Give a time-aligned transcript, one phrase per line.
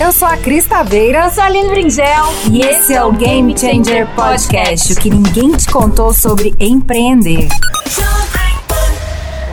[0.00, 1.24] Eu sou a Cris Taveira.
[1.24, 2.24] Eu sou a Aline Brinzel.
[2.50, 7.48] E esse é o Game Changer Podcast, o que ninguém te contou sobre empreender.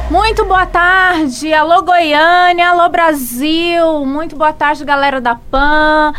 [0.10, 6.12] Muito boa tarde, alô Goiânia, alô Brasil, muito boa tarde galera da PAN,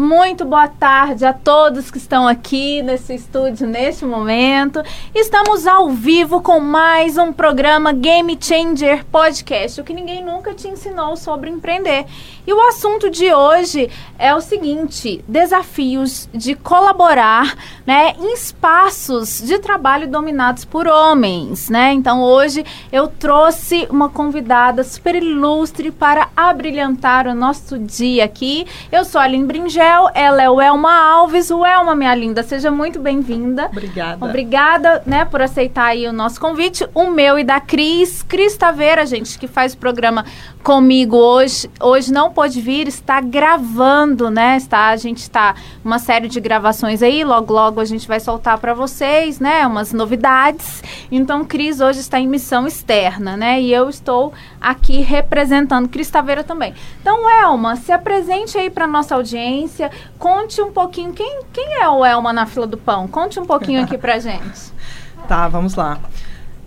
[0.00, 4.82] muito boa tarde a todos que estão aqui nesse estúdio neste momento.
[5.14, 10.68] Estamos ao vivo com mais um programa Game Changer Podcast, o que ninguém nunca te
[10.68, 12.06] ensinou sobre empreender.
[12.46, 17.54] E o assunto de hoje é o seguinte: desafios de colaborar,
[17.86, 21.92] né, em espaços de trabalho dominados por homens, né?
[21.92, 28.66] Então hoje eu trouxe uma convidada super ilustre para abrilhantar o nosso dia aqui.
[28.90, 29.46] Eu sou a Aline
[29.90, 31.50] Bringel, ela é o Elma Alves.
[31.50, 33.66] O Elma, minha linda, seja muito bem-vinda.
[33.66, 34.24] Obrigada.
[34.24, 36.88] Obrigada, né, por aceitar aí o nosso convite.
[36.94, 40.24] O meu e da Cris, Cris Taveira, gente, que faz o programa
[40.62, 41.68] comigo hoje.
[41.80, 44.56] Hoje não pôde vir, está gravando, né?
[44.56, 48.58] Está, a gente está uma série de gravações aí, logo logo a gente vai soltar
[48.58, 49.66] para vocês, né?
[49.66, 50.82] Umas novidades.
[51.10, 53.60] Então, Cris hoje está em missão externa, né?
[53.60, 56.74] E eu estou aqui representando Cris Taveira também.
[57.00, 62.04] Então, Elma, se apresente aí para nossa audiência, conte um pouquinho quem, quem é o
[62.04, 63.08] Elma na fila do pão.
[63.08, 64.70] Conte um pouquinho aqui pra gente.
[65.28, 66.00] Tá, vamos lá.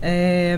[0.02, 0.58] É,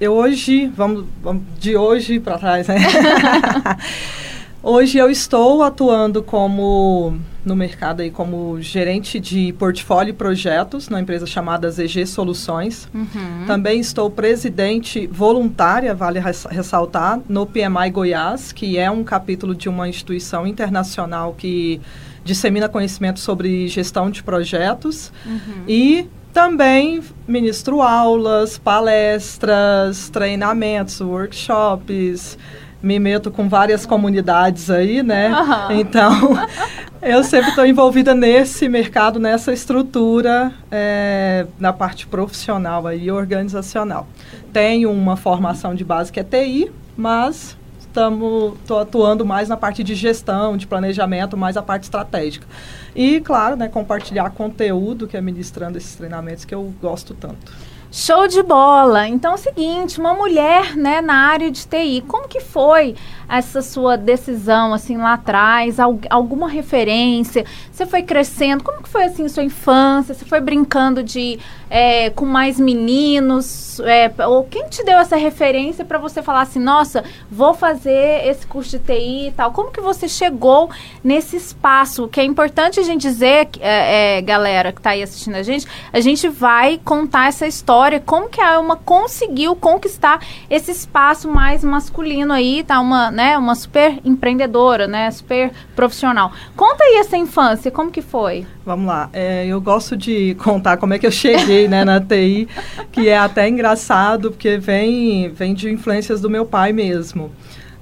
[0.00, 2.76] eu hoje, vamos, vamos de hoje para trás, né?
[4.62, 11.00] hoje eu estou atuando como no mercado aí como gerente de portfólio e projetos na
[11.00, 12.88] empresa chamada ZG Soluções.
[12.92, 13.46] Uhum.
[13.46, 19.88] Também estou presidente voluntária, vale ressaltar, no PMI Goiás, que é um capítulo de uma
[19.88, 21.80] instituição internacional que
[22.22, 25.10] dissemina conhecimento sobre gestão de projetos.
[25.24, 25.64] Uhum.
[25.66, 32.36] E também ministro aulas, palestras, treinamentos, workshops,
[32.82, 35.30] me meto com várias comunidades aí, né?
[35.30, 35.80] Uhum.
[35.80, 36.38] Então,
[37.02, 44.06] eu sempre estou envolvida nesse mercado, nessa estrutura, é, na parte profissional e organizacional.
[44.52, 47.56] Tenho uma formação de base que é TI, mas
[47.88, 52.46] estou atuando mais na parte de gestão, de planejamento, mais a parte estratégica.
[52.94, 57.52] E, claro, né, compartilhar conteúdo que é ministrando esses treinamentos que eu gosto tanto.
[57.90, 59.08] Show de bola!
[59.08, 62.94] Então é o seguinte, uma mulher né, na área de TI, como que foi
[63.28, 65.78] essa sua decisão, assim, lá atrás?
[65.78, 67.44] Al alguma referência?
[67.70, 68.64] Você foi crescendo?
[68.64, 70.14] Como que foi, assim, sua infância?
[70.14, 71.38] Você foi brincando de
[71.70, 73.80] é, com mais meninos?
[73.80, 78.46] É, ou quem te deu essa referência para você falar assim, nossa, vou fazer esse
[78.46, 79.52] curso de TI e tal?
[79.52, 80.70] Como que você chegou
[81.04, 82.08] nesse espaço?
[82.08, 85.66] Que é importante a gente dizer, é, é, galera que está aí assistindo a gente,
[85.92, 91.62] a gente vai contar essa história, como que a Elma conseguiu conquistar esse espaço mais
[91.62, 92.80] masculino aí, tá?
[92.80, 96.32] Uma né, uma super empreendedora, né, super profissional.
[96.56, 98.46] Conta aí essa infância, como que foi?
[98.64, 102.48] Vamos lá, é, eu gosto de contar como é que eu cheguei, né, na TI,
[102.92, 107.30] que é até engraçado, porque vem, vem de influências do meu pai mesmo.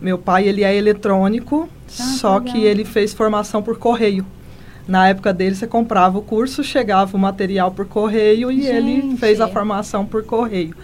[0.01, 4.27] Meu pai, ele é eletrônico, ah, só que, que ele fez formação por correio.
[4.87, 8.77] Na época dele, você comprava o curso, chegava o material por correio e Gente.
[8.77, 10.75] ele fez a formação por correio.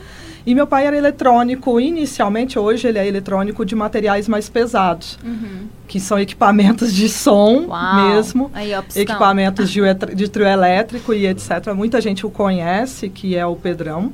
[0.44, 5.68] E meu pai era eletrônico, inicialmente, hoje ele é eletrônico de materiais mais pesados, uhum.
[5.86, 8.08] que são equipamentos de som Uau.
[8.08, 8.50] mesmo,
[8.96, 9.80] equipamentos de,
[10.16, 11.72] de trio elétrico e etc.
[11.74, 14.12] Muita gente o conhece, que é o Pedrão.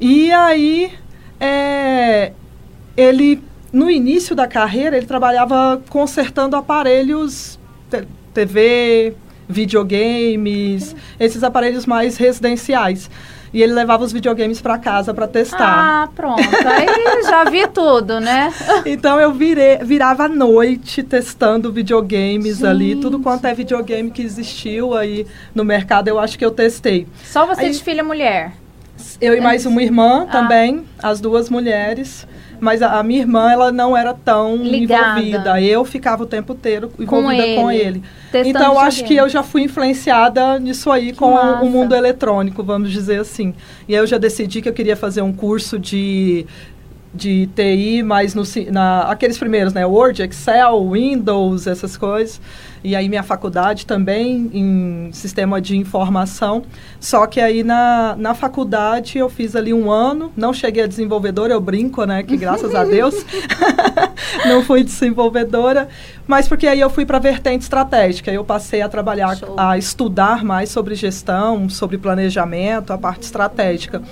[0.00, 0.92] E aí,
[1.38, 2.32] é,
[2.96, 3.40] ele,
[3.72, 7.60] no início da carreira, ele trabalhava consertando aparelhos,
[8.34, 9.14] TV,
[9.48, 13.08] videogames, esses aparelhos mais residenciais
[13.54, 16.02] e ele levava os videogames para casa para testar.
[16.04, 16.42] Ah, pronto.
[16.42, 18.52] Aí já vi tudo, né?
[18.84, 22.66] então eu virei, virava à noite testando videogames Gente.
[22.66, 25.24] ali, tudo quanto é videogame que existiu aí
[25.54, 27.06] no mercado, eu acho que eu testei.
[27.22, 28.52] Só você aí, de filha mulher?
[29.20, 30.32] Eu e mais uma irmã ah.
[30.32, 32.26] também, as duas mulheres.
[32.64, 35.20] Mas a, a, minha irmã, ela não era tão Ligada.
[35.20, 35.60] envolvida.
[35.60, 38.02] Eu ficava o tempo inteiro envolvida com ele.
[38.30, 38.48] Com ele.
[38.48, 42.90] Então, acho que eu já fui influenciada nisso aí que com o mundo eletrônico, vamos
[42.90, 43.54] dizer assim.
[43.86, 46.46] E aí eu já decidi que eu queria fazer um curso de
[47.14, 49.86] de TI, mas no, na, aqueles primeiros, né?
[49.86, 52.40] Word, Excel, Windows, essas coisas.
[52.82, 56.64] E aí minha faculdade também em sistema de informação.
[57.00, 61.54] Só que aí na, na faculdade eu fiz ali um ano, não cheguei a desenvolvedora,
[61.54, 62.22] eu brinco, né?
[62.22, 63.14] Que graças a Deus
[64.44, 65.88] não fui desenvolvedora,
[66.26, 68.30] mas porque aí eu fui para a vertente estratégica.
[68.30, 69.54] Eu passei a trabalhar, Show.
[69.56, 74.02] a estudar mais sobre gestão, sobre planejamento, a parte estratégica.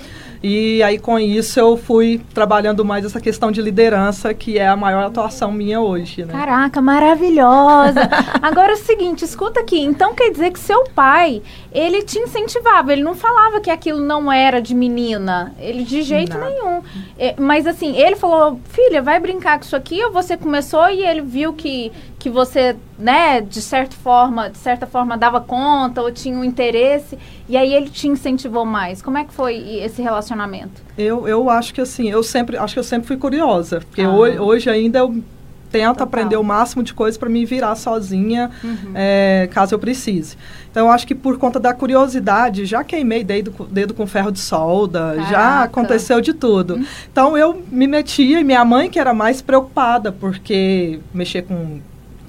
[0.43, 4.75] E aí, com isso, eu fui trabalhando mais essa questão de liderança, que é a
[4.75, 6.25] maior atuação minha hoje.
[6.25, 6.33] Né?
[6.33, 8.09] Caraca, maravilhosa!
[8.43, 9.79] Agora é o seguinte, escuta aqui.
[9.79, 11.41] Então quer dizer que seu pai,
[11.71, 15.55] ele te incentivava, ele não falava que aquilo não era de menina.
[15.57, 16.49] Ele de jeito Nada.
[16.49, 16.81] nenhum.
[17.17, 21.05] É, mas assim, ele falou, filha, vai brincar com isso aqui, ou você começou e
[21.05, 21.89] ele viu que,
[22.23, 27.19] que você, né, de certa forma, de certa forma dava conta ou tinha um interesse,
[27.49, 29.01] e aí ele te incentivou mais.
[29.01, 30.81] Como é que foi esse relacionamento?
[30.97, 34.09] Eu, eu acho que assim, eu sempre, acho que eu sempre fui curiosa, porque ah.
[34.09, 35.21] hoje, hoje ainda eu
[35.69, 36.07] tento Total.
[36.07, 38.93] aprender o máximo de coisas para me virar sozinha, uhum.
[38.95, 40.37] é, caso eu precise.
[40.71, 44.39] Então, eu acho que por conta da curiosidade, já queimei dedo, dedo com ferro de
[44.39, 45.29] solda, Caraca.
[45.29, 46.75] já aconteceu de tudo.
[46.75, 46.85] Uhum.
[47.11, 51.81] Então, eu me metia e minha mãe que era mais preocupada, porque mexer com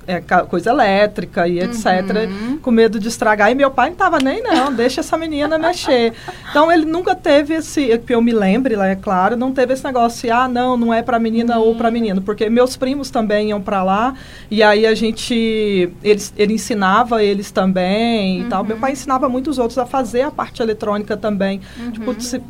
[0.06, 1.84] é, coisa elétrica e etc,
[2.28, 2.58] uhum.
[2.58, 3.50] com medo de estragar.
[3.50, 6.12] E meu pai não estava nem, não, deixa essa menina mexer.
[6.50, 10.22] Então, ele nunca teve esse, que eu me lembre, é claro, não teve esse negócio
[10.22, 11.68] de, ah, não, não é para menina uhum.
[11.68, 14.14] ou para menino, porque meus primos também iam para lá,
[14.50, 18.46] e aí a gente, eles, ele ensinava eles também uhum.
[18.46, 18.64] e tal.
[18.64, 21.60] Meu pai ensinava muitos outros a fazer a parte eletrônica também.
[21.92, 22.20] Tipo, uhum.
[22.20, 22.42] se,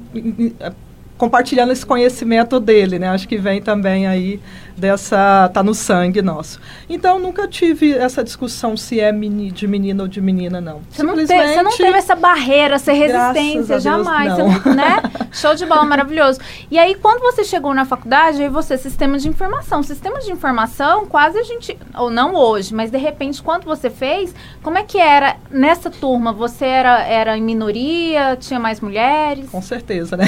[1.17, 3.09] compartilhando esse conhecimento dele, né?
[3.09, 4.41] Acho que vem também aí
[4.77, 6.61] dessa tá no sangue nosso.
[6.89, 10.81] Então nunca tive essa discussão se é meni, de menina ou de menina não.
[10.91, 14.75] Você não, te, você não teve essa barreira, essa resistência jamais, Deus, não.
[14.75, 15.03] né?
[15.33, 16.41] Show de bola, maravilhoso.
[16.71, 21.07] E aí quando você chegou na faculdade, aí você sistema de informação, sistemas de informação,
[21.07, 24.99] quase a gente ou não hoje, mas de repente quando você fez, como é que
[24.99, 26.33] era nessa turma?
[26.33, 29.49] Você era era em minoria, tinha mais mulheres?
[29.51, 30.27] Com certeza, né?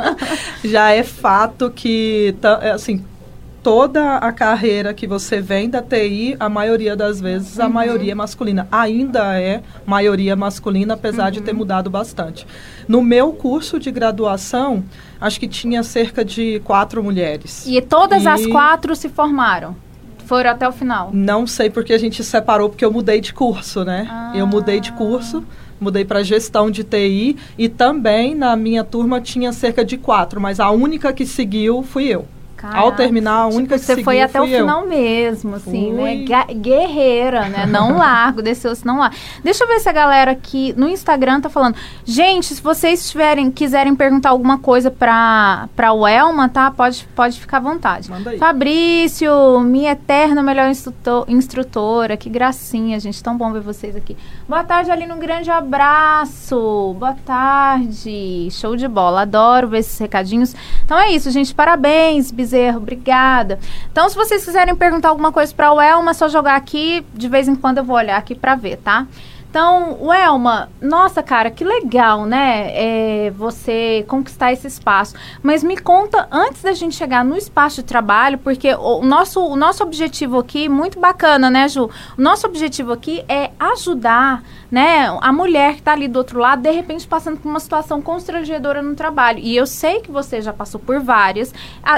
[0.64, 3.04] Já é fato que é, assim
[3.66, 7.64] toda a carreira que você vem da TI, a maioria das vezes, uhum.
[7.64, 8.68] a maioria é masculina.
[8.70, 11.30] Ainda é maioria masculina, apesar uhum.
[11.32, 11.58] de ter uhum.
[11.58, 12.46] mudado bastante.
[12.86, 14.84] No meu curso de graduação,
[15.20, 17.66] acho que tinha cerca de quatro mulheres.
[17.66, 18.28] E todas e...
[18.28, 19.74] as quatro se formaram?
[20.26, 21.10] Foram até o final?
[21.12, 24.06] Não sei porque a gente separou, porque eu mudei de curso, né?
[24.08, 24.30] Ah.
[24.32, 25.42] Eu mudei de curso
[25.78, 30.58] mudei para gestão de TI e também na minha turma tinha cerca de quatro, mas
[30.58, 32.26] a única que seguiu fui eu.
[32.56, 34.60] Caraca, Ao terminar, a única tipo, que Você foi até o eu.
[34.60, 36.02] final mesmo, assim, né?
[36.02, 36.24] Fui.
[36.28, 36.44] né?
[36.54, 37.66] Guerreira, né?
[37.66, 39.10] Não largo, desceu, se não lá.
[39.44, 41.76] Deixa eu ver se a galera aqui no Instagram tá falando.
[42.04, 46.70] Gente, se vocês tiverem, quiserem perguntar alguma coisa pra, pra o Elma, tá?
[46.70, 48.10] Pode, pode ficar à vontade.
[48.10, 48.38] Manda aí.
[48.38, 52.16] Fabrício, minha eterna melhor instrutor, instrutora.
[52.16, 53.22] Que gracinha, gente.
[53.22, 54.16] Tão bom ver vocês aqui.
[54.48, 55.12] Boa tarde, Aline.
[55.12, 56.94] Um grande abraço.
[56.98, 58.48] Boa tarde.
[58.50, 59.22] Show de bola.
[59.22, 60.54] Adoro ver esses recadinhos.
[60.84, 61.54] Então é isso, gente.
[61.54, 63.58] Parabéns, Bezerro, obrigada.
[63.90, 67.04] Então, se vocês quiserem perguntar alguma coisa para o Elma, é só jogar aqui.
[67.12, 69.06] De vez em quando eu vou olhar aqui para ver, tá?
[69.56, 72.72] Então, Elma, nossa, cara, que legal, né?
[72.74, 75.14] É, você conquistar esse espaço.
[75.42, 79.56] Mas me conta, antes da gente chegar no espaço de trabalho, porque o nosso, o
[79.56, 81.88] nosso objetivo aqui, muito bacana, né, Ju?
[82.18, 86.60] O nosso objetivo aqui é ajudar né, a mulher que está ali do outro lado,
[86.60, 89.38] de repente passando por uma situação constrangedora no trabalho.
[89.38, 91.54] E eu sei que você já passou por várias.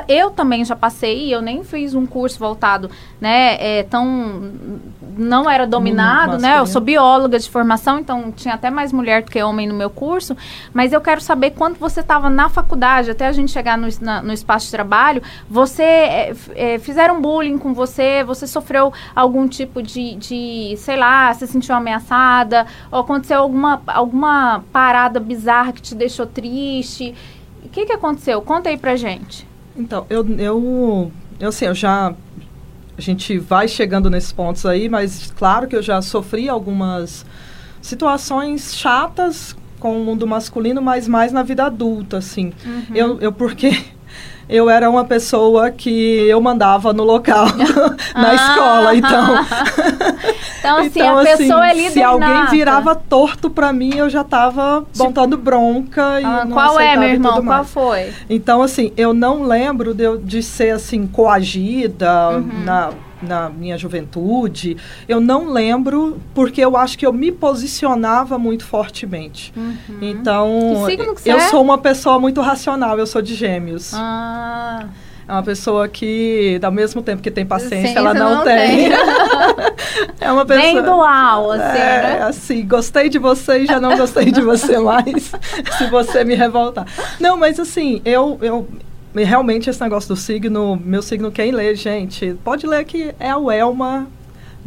[0.07, 2.89] Eu também já passei, eu nem fiz um curso voltado,
[3.21, 4.53] né, é, tão
[5.19, 6.59] não era dominado, né?
[6.61, 9.91] Eu sou bióloga de formação, então tinha até mais mulher do que homem no meu
[9.91, 10.37] curso.
[10.73, 14.23] Mas eu quero saber quando você estava na faculdade, até a gente chegar no, na,
[14.23, 19.83] no espaço de trabalho, você é, é, fizeram bullying com você, você sofreu algum tipo
[19.83, 25.95] de, de, sei lá, se sentiu ameaçada, ou aconteceu alguma, alguma parada bizarra que te
[25.95, 27.15] deixou triste.
[27.65, 28.41] O que, que aconteceu?
[28.43, 29.47] Conta aí pra gente.
[29.77, 32.15] Então, eu, eu, eu, assim, eu já
[32.99, 37.25] a gente vai chegando nesses pontos aí, mas claro que eu já sofri algumas
[37.81, 42.53] situações chatas com o mundo masculino, mas mais na vida adulta, assim.
[42.67, 42.97] Uhum.
[42.97, 43.85] Eu, eu porque
[44.51, 45.91] eu era uma pessoa que
[46.29, 47.47] eu mandava no local,
[48.17, 49.47] na ah, escola, então.
[50.69, 52.51] então, assim, então, a assim, pessoa é líder Se alguém nata.
[52.51, 57.09] virava torto para mim, eu já tava tipo, botando bronca e ah, Qual é, meu
[57.09, 57.45] irmão?
[57.45, 58.13] Qual foi?
[58.29, 62.65] Então, assim, eu não lembro de, de ser, assim, coagida uhum.
[62.65, 64.77] na na minha juventude,
[65.09, 69.53] eu não lembro porque eu acho que eu me posicionava muito fortemente.
[69.57, 69.99] Uhum.
[70.01, 70.87] Então,
[71.25, 71.41] eu é?
[71.49, 73.93] sou uma pessoa muito racional, eu sou de gêmeos.
[73.95, 74.87] Ah.
[75.29, 78.89] É uma pessoa que, ao mesmo tempo que tem paciência, Sim, ela não, não tem.
[78.89, 78.93] tem.
[80.19, 80.73] é uma pessoa.
[80.73, 82.23] Bem dual, assim, é, né?
[82.23, 85.31] assim, gostei de você e já não gostei de você mais,
[85.77, 86.87] se você me revoltar.
[87.21, 88.67] Não, mas assim, eu, eu,
[89.15, 93.55] realmente esse negócio do signo, meu signo quem lê, gente, pode ler que é a
[93.55, 94.09] Elma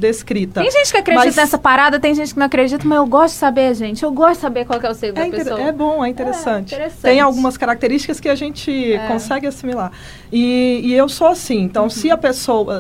[0.01, 0.62] descrita.
[0.62, 3.34] Tem gente que acredita Mas- nessa parada, tem gente que não acredita, mas eu gosto
[3.36, 4.03] de saber, gente.
[4.03, 5.62] Eu gosto de saber qual que é o signo É, da inter- pessoa.
[5.62, 6.74] é bom, é interessante.
[6.74, 7.01] É, interessante.
[7.01, 9.08] Tem algumas características que a gente É.
[9.08, 9.91] consegue assimilar.
[10.31, 11.60] E, e eu sou assim.
[11.62, 12.13] Então, se Uhum.
[12.13, 12.79] a pessoa,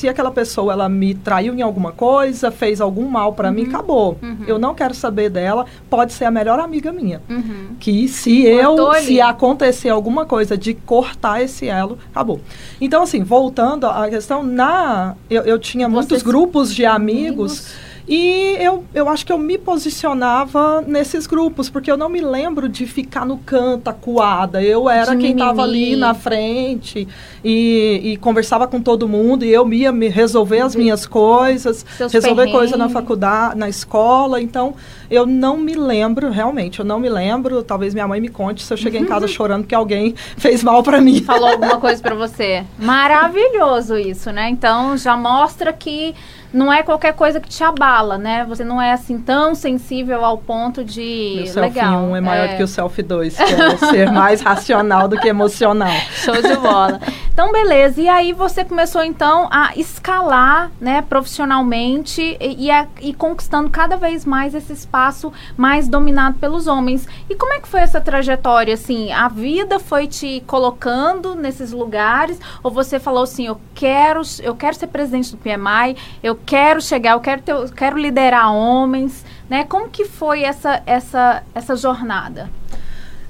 [0.00, 4.16] se aquela pessoa ela me traiu em alguma coisa, fez algum mal pra mim, acabou.
[4.22, 4.44] Uhum.
[4.46, 5.66] Eu não quero saber dela.
[5.90, 7.20] Pode ser a melhor amiga minha.
[7.28, 7.76] Uhum.
[7.78, 9.04] Que se Cortou eu, ali.
[9.04, 12.40] se acontecer alguma coisa de cortar esse elo, acabou.
[12.80, 17.74] Então, assim, voltando à questão, na eu, eu tinha muitos grupos de amigos.
[18.08, 22.68] E eu, eu acho que eu me posicionava nesses grupos, porque eu não me lembro
[22.68, 24.62] de ficar no canto, acuada.
[24.62, 27.06] Eu era De quem estava ali na frente
[27.44, 32.12] e, e conversava com todo mundo, e eu ia me resolver as minhas coisas, Seus
[32.12, 34.40] resolver coisa na faculdade, na escola.
[34.40, 34.74] Então,
[35.10, 37.62] eu não me lembro, realmente, eu não me lembro.
[37.62, 40.82] Talvez minha mãe me conte se eu cheguei em casa chorando que alguém fez mal
[40.82, 41.22] para mim.
[41.22, 42.64] Falou alguma coisa pra você.
[42.78, 44.48] Maravilhoso isso, né?
[44.50, 46.14] Então já mostra que
[46.52, 48.44] não é qualquer coisa que te abala, né?
[48.48, 51.34] Você não é assim tão sensível ao ponto de.
[51.36, 52.02] Meu selfie Legal.
[52.04, 55.28] 1 é maior do que o selfie 2, que é ser mais racional do que
[55.28, 55.92] emocional.
[56.12, 57.00] Show de bola.
[57.32, 58.00] Então, beleza.
[58.02, 63.96] E aí você começou, então, a escalar, né, profissionalmente e, e, a- e conquistando cada
[63.96, 67.08] vez mais esse espaço mais dominado pelos homens.
[67.28, 69.10] E como é que foi essa trajetória, assim?
[69.12, 72.38] A vida foi te colocando nesses lugares?
[72.62, 77.12] Ou você falou assim, eu quero, eu quero ser presidente do PMI, eu quero chegar,
[77.12, 79.64] eu quero, ter, eu quero liderar homens, né?
[79.64, 82.50] Como que foi essa, essa, essa jornada?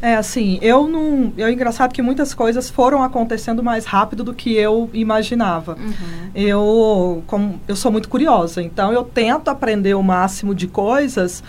[0.02, 1.32] É assim, eu não.
[1.36, 5.76] É engraçado que muitas coisas foram acontecendo mais rápido do que eu imaginava.
[6.34, 11.42] Eu, como, eu sou muito curiosa, então eu tento aprender o máximo de coisas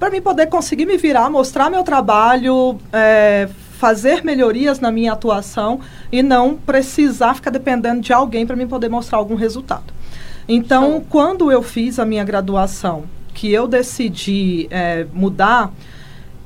[0.00, 5.80] para mim poder conseguir me virar, mostrar meu trabalho, é, fazer melhorias na minha atuação
[6.10, 9.99] e não precisar ficar dependendo de alguém para mim poder mostrar algum resultado.
[10.48, 11.06] Então, Show.
[11.08, 13.04] quando eu fiz a minha graduação,
[13.34, 15.72] que eu decidi é, mudar,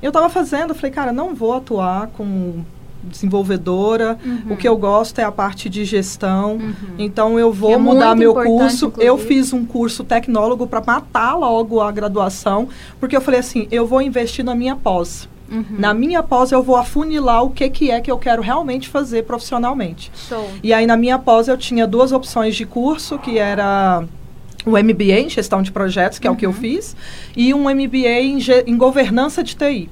[0.03, 2.65] eu estava fazendo, eu falei, cara, não vou atuar como
[3.03, 4.19] desenvolvedora.
[4.25, 4.53] Uhum.
[4.53, 6.59] O que eu gosto é a parte de gestão.
[6.99, 8.93] Então eu vou é mudar meu curso.
[8.99, 9.29] Eu inclusive.
[9.29, 14.01] fiz um curso tecnólogo para matar logo a graduação, porque eu falei assim, eu vou
[14.01, 15.29] investir na minha pós.
[15.55, 15.77] Uhum.
[15.79, 19.23] Na minha pós eu vou afunilar o que, que é que eu quero realmente fazer
[19.23, 20.11] profissionalmente.
[20.29, 20.51] Show.
[20.63, 24.05] E aí na minha pós eu tinha duas opções de curso, que era
[24.67, 26.97] o MBA em gestão de projetos, que é o que eu fiz,
[27.37, 29.91] e um MBA em, em governança de TI.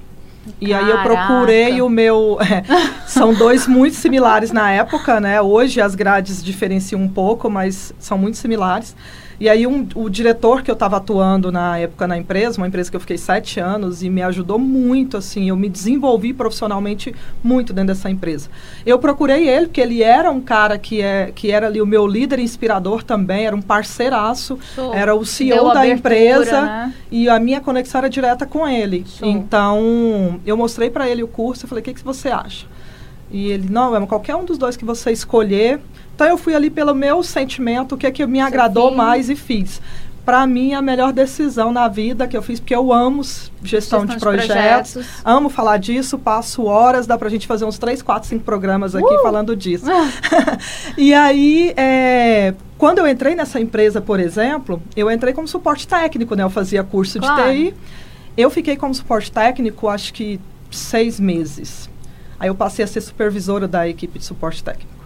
[0.61, 1.27] E aí eu Caraca.
[1.27, 2.39] procurei o meu.
[2.41, 2.65] é,
[3.07, 5.41] são dois muito similares na época, né?
[5.41, 8.97] Hoje as grades diferenciam um pouco, mas são muito similares.
[9.43, 12.89] E aí um, o diretor que eu estava atuando na época na empresa, uma empresa
[12.89, 17.73] que eu fiquei sete anos e me ajudou muito, assim, eu me desenvolvi profissionalmente muito
[17.73, 18.49] dentro dessa empresa.
[18.87, 22.07] Eu procurei ele, porque ele era um cara que, é, que era ali o meu
[22.07, 24.95] líder inspirador também, era um parceiraço, Show.
[24.95, 26.95] era o Deu CEO da abertura, empresa né?
[27.11, 29.05] e a minha conexão era direta com ele.
[29.09, 29.29] Show.
[29.29, 32.65] Então, eu mostrei para ele o curso e falei, o que, que você acha?
[33.33, 35.81] E ele, não, é qualquer um dos dois que você escolher.
[36.15, 39.37] Então, eu fui ali pelo meu sentimento, o que, é que me agradou mais e
[39.37, 39.81] fiz.
[40.25, 44.07] Para mim, a melhor decisão na vida que eu fiz, porque eu amo gestão, Gestão
[44.07, 45.07] de, de projetos, projetos.
[45.25, 49.05] amo falar disso, passo horas, dá pra gente fazer uns 3, 4, 5 programas aqui
[49.13, 49.21] Uh!
[49.23, 49.87] falando disso.
[50.97, 56.37] e aí, é, quando eu entrei nessa empresa, por exemplo, eu entrei como suporte técnico,
[56.37, 56.45] né?
[56.45, 57.51] Eu fazia curso Claro.
[57.53, 57.75] de TI.
[58.37, 60.39] Eu fiquei como suporte técnico, acho que
[60.71, 61.91] seis meses.
[62.39, 65.02] Aí eu passei a ser supervisora da equipe de suporte técnico.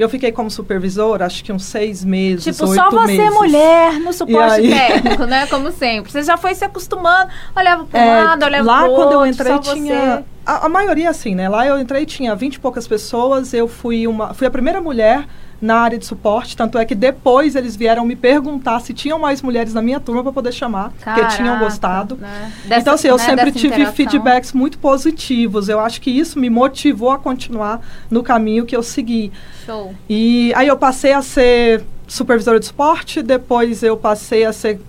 [0.00, 3.34] Eu fiquei como supervisora, acho que uns seis meses, Tipo, só você meses.
[3.34, 4.70] mulher no suporte aí?
[4.70, 5.46] técnico, né?
[5.46, 6.10] Como sempre.
[6.10, 9.18] Você já foi se acostumando, olhava para um É, lado, olhava lá pro quando eu
[9.18, 10.24] outro, entrei tinha você.
[10.50, 14.06] A, a maioria assim né lá eu entrei tinha 20 e poucas pessoas eu fui
[14.06, 15.26] uma fui a primeira mulher
[15.60, 19.42] na área de suporte tanto é que depois eles vieram me perguntar se tinham mais
[19.42, 22.52] mulheres na minha turma para poder chamar porque tinham Caraca, gostado né?
[22.64, 23.94] Dessa- então assim eu né, sempre dessa tive interação.
[23.94, 27.80] feedbacks muito positivos eu acho que isso me motivou a continuar
[28.10, 29.30] no caminho que eu segui
[29.66, 29.94] Show.
[30.08, 34.80] e aí eu passei a ser supervisora de suporte, depois eu passei a ser.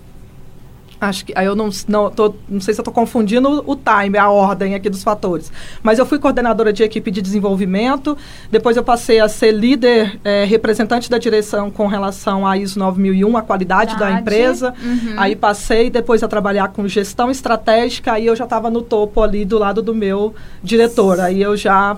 [1.02, 1.32] Acho que.
[1.34, 4.76] Aí eu não, não, tô, não sei se eu estou confundindo o, time, a ordem
[4.76, 5.50] aqui dos fatores.
[5.82, 8.16] Mas eu fui coordenadora de equipe de desenvolvimento,
[8.52, 13.36] depois eu passei a ser líder, eh, representante da direção com relação à ISO 9001,
[13.36, 14.20] a qualidade da Verdade.
[14.20, 14.74] empresa.
[14.80, 15.14] Uhum.
[15.16, 19.44] Aí passei depois a trabalhar com gestão estratégica, aí eu já estava no topo ali
[19.44, 20.32] do lado do meu
[20.62, 21.18] diretor.
[21.18, 21.96] Aí eu já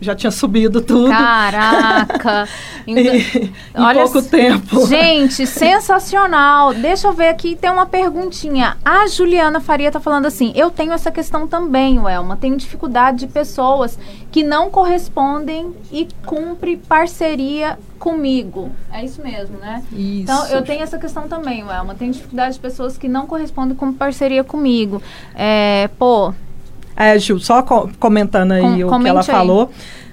[0.00, 1.10] já tinha subido tudo.
[1.10, 2.48] Caraca!
[2.86, 4.86] em, em Olha, pouco tempo.
[4.86, 6.72] Gente, sensacional.
[6.74, 8.76] Deixa eu ver aqui, tem uma perguntinha.
[8.84, 12.36] A Juliana Faria tá falando assim: eu tenho essa questão também, Welma.
[12.36, 13.98] Tenho dificuldade de pessoas
[14.30, 18.70] que não correspondem e cumpre parceria comigo.
[18.92, 19.82] É isso mesmo, né?
[19.92, 20.22] Isso.
[20.22, 21.94] Então, eu tenho essa questão também, Welma.
[21.94, 25.02] Tenho dificuldade de pessoas que não correspondem com parceria comigo.
[25.34, 26.32] É, pô.
[26.98, 29.26] É, Gil, só co comentando aí Com, o que ela aí.
[29.26, 29.70] falou.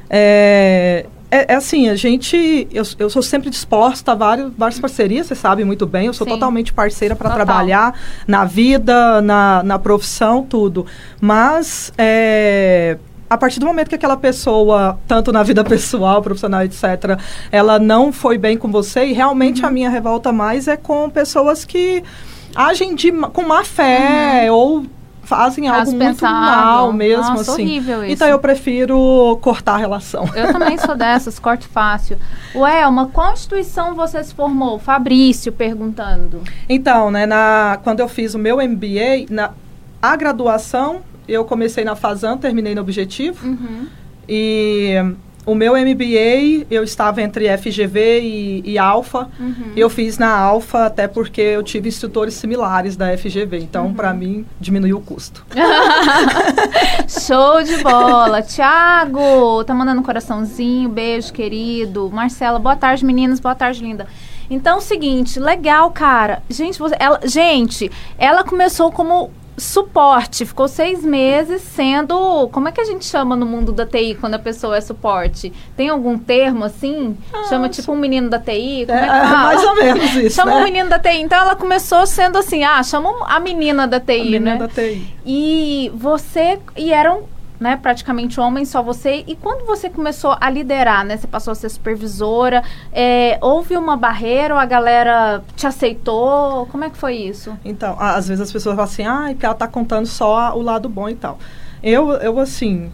[0.08, 2.68] É, é, é, assim, a gente.
[2.72, 6.06] Eu, eu sou sempre disposta a vários, várias parcerias, você sabe muito bem.
[6.06, 6.34] Eu sou Sim.
[6.34, 10.86] totalmente parceira para trabalhar na vida, na, na profissão, tudo.
[11.20, 11.92] Mas.
[11.98, 17.20] É, a partir do momento que aquela pessoa, tanto na vida pessoal, profissional, etc.,
[17.52, 19.68] ela não foi bem com você, e realmente uhum.
[19.68, 22.04] a minha revolta mais é com pessoas que
[22.56, 24.56] agem de, com má fé uhum.
[24.56, 24.86] ou
[25.26, 27.64] fazem algo muito mal mesmo, Nossa, assim.
[27.64, 28.14] horrível isso.
[28.14, 30.30] Então eu prefiro cortar a relação.
[30.36, 32.18] Eu também sou dessas, corte fácil.
[32.54, 34.80] O Elma, qual instituição você se formou?
[34.80, 36.42] Fabrício perguntando.
[36.70, 39.52] Então, né, na, quando eu fiz o meu MBA, na,
[40.02, 43.48] a graduação eu comecei na Fazan, terminei no Objetivo.
[43.48, 43.88] Uhum.
[44.28, 44.94] E
[45.46, 49.30] o meu MBA, eu estava entre FGV e, e Alfa.
[49.40, 49.74] Uhum.
[49.76, 53.60] Eu fiz na Alfa até porque eu tive instrutores similares da FGV.
[53.60, 53.94] Então, uhum.
[53.94, 55.46] para mim, diminuiu o custo.
[57.08, 58.42] Show de bola.
[58.42, 60.90] Tiago, tá mandando um coraçãozinho.
[60.90, 62.10] Beijo, querido.
[62.12, 63.40] Marcela, boa tarde, meninas.
[63.40, 64.08] Boa tarde, linda.
[64.50, 66.42] Então, seguinte, legal, cara.
[66.50, 70.46] Gente, você, ela, gente, ela começou como suporte.
[70.46, 72.50] Ficou seis meses sendo.
[72.50, 75.52] Como é que a gente chama no mundo da TI quando a pessoa é suporte?
[75.76, 77.18] Tem algum termo assim?
[77.34, 78.86] Ah, chama tipo um menino da TI?
[78.86, 79.44] Como é, é fala?
[79.44, 80.36] Mais ou menos isso.
[80.36, 80.58] chama né?
[80.58, 81.22] um menino da TI.
[81.22, 84.58] Então ela começou sendo assim: ah, chama a menina da TI, a menina né?
[84.58, 85.16] da TI.
[85.26, 86.60] E você.
[86.76, 87.24] E eram
[87.60, 89.24] né, praticamente homem, só você.
[89.28, 93.96] E quando você começou a liderar, né, você passou a ser supervisora, é, houve uma
[93.96, 96.68] barreira ou a galera te aceitou?
[96.68, 97.58] Como é que foi isso?
[97.64, 100.90] Então, às vezes as pessoas falam assim, ah, que ela tá contando só o lado
[100.90, 101.40] bom e tal.
[101.82, 102.92] Eu, eu assim,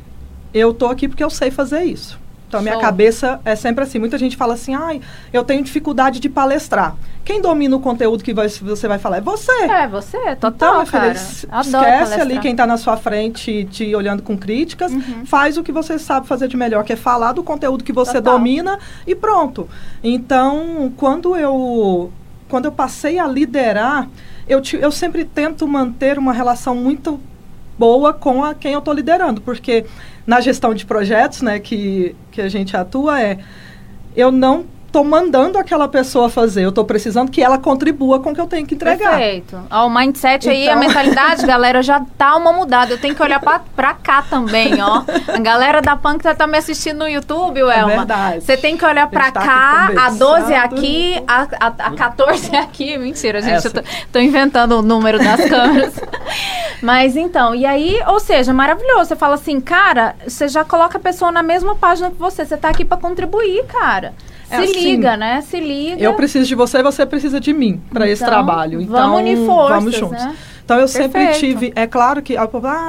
[0.54, 2.21] eu tô aqui porque eu sei fazer isso.
[2.52, 3.98] Então, a minha cabeça é sempre assim.
[3.98, 5.00] Muita gente fala assim, ai,
[5.32, 6.98] eu tenho dificuldade de palestrar.
[7.24, 9.52] Quem domina o conteúdo que vai, você vai falar é você.
[9.54, 11.12] É, você, total, então, cara.
[11.14, 12.20] esquece palestrar.
[12.20, 14.92] ali quem está na sua frente te olhando com críticas.
[14.92, 15.26] Uhum.
[15.26, 18.16] Faz o que você sabe fazer de melhor, que é falar do conteúdo que você
[18.16, 18.38] total.
[18.38, 18.78] domina
[19.08, 19.70] e pronto.
[20.04, 22.12] Então, quando eu,
[22.50, 24.10] quando eu passei a liderar,
[24.46, 27.18] eu, te, eu sempre tento manter uma relação muito
[27.82, 29.86] boa com a quem eu estou liderando, porque
[30.28, 33.40] na gestão de projetos, né, que, que a gente atua é
[34.16, 38.36] eu não estou mandando aquela pessoa fazer, eu estou precisando que ela contribua com o
[38.36, 39.12] que eu tenho que entregar.
[39.12, 39.58] Perfeito.
[39.72, 40.52] Ó, o mindset então...
[40.52, 42.94] aí, a então mentalidade, galera, já tá uma mudada.
[42.94, 45.04] Eu tenho que olhar para cá também, ó.
[45.34, 47.94] A galera da Punk tá, tá me assistindo no YouTube, Elma.
[47.94, 48.44] É verdade.
[48.44, 52.54] Você tem que olhar para tá cá, a 12 é aqui, a, a, a 14
[52.54, 52.98] é aqui.
[52.98, 53.70] Mentira, gente, Essa.
[53.70, 55.94] eu tô, tô inventando o número das câmeras.
[56.82, 59.06] Mas então, e aí, ou seja, maravilhoso.
[59.06, 62.46] Você fala assim, cara, você já coloca a pessoa na mesma página que você.
[62.46, 64.14] Você tá aqui para contribuir, cara.
[64.52, 65.42] É se assim, liga, né?
[65.42, 66.02] Se liga.
[66.02, 68.82] Eu preciso de você e você precisa de mim para então, esse trabalho.
[68.82, 70.24] Então, vamos unir forças, vamos juntos.
[70.24, 70.36] Né?
[70.64, 71.12] Então eu Perfeito.
[71.12, 72.48] sempre tive, é claro que, ah,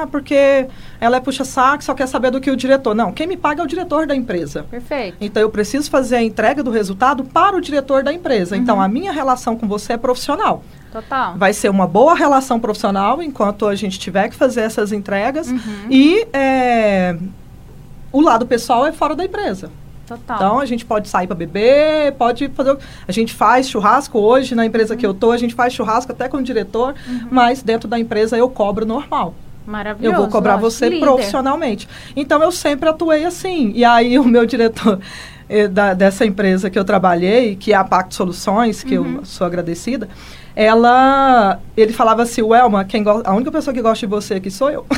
[0.09, 0.67] porque
[1.01, 2.95] ela é puxa-saco, só quer saber do que o diretor.
[2.95, 4.63] Não, quem me paga é o diretor da empresa.
[4.71, 5.17] Perfeito.
[5.19, 8.55] Então eu preciso fazer a entrega do resultado para o diretor da empresa.
[8.55, 8.81] Então, uhum.
[8.81, 10.63] Então a minha relação com você é profissional.
[10.93, 11.35] Total.
[11.37, 15.49] Vai ser uma boa relação profissional enquanto a gente tiver que fazer essas entregas.
[15.49, 15.59] Uhum.
[15.89, 17.17] E é,
[18.13, 19.69] o lado pessoal é fora da empresa.
[20.07, 20.35] Total.
[20.35, 22.77] Então a gente pode sair para beber, pode fazer.
[23.07, 24.99] A gente faz churrasco hoje na empresa uhum.
[24.99, 27.27] que eu tô, a gente faz churrasco até com o diretor, uhum.
[27.31, 29.33] mas dentro da empresa eu cobro normal.
[29.65, 30.15] Maravilhoso.
[30.15, 31.05] Eu vou cobrar você líder.
[31.05, 31.87] profissionalmente.
[32.15, 33.71] Então eu sempre atuei assim.
[33.73, 34.99] E aí o meu diretor
[35.47, 39.17] eh, da, dessa empresa que eu trabalhei, que é a Pacto Soluções, que uhum.
[39.17, 40.09] eu sou agradecida,
[40.55, 44.69] ela ele falava assim, Elma, quem a única pessoa que gosta de você aqui sou
[44.69, 44.85] eu.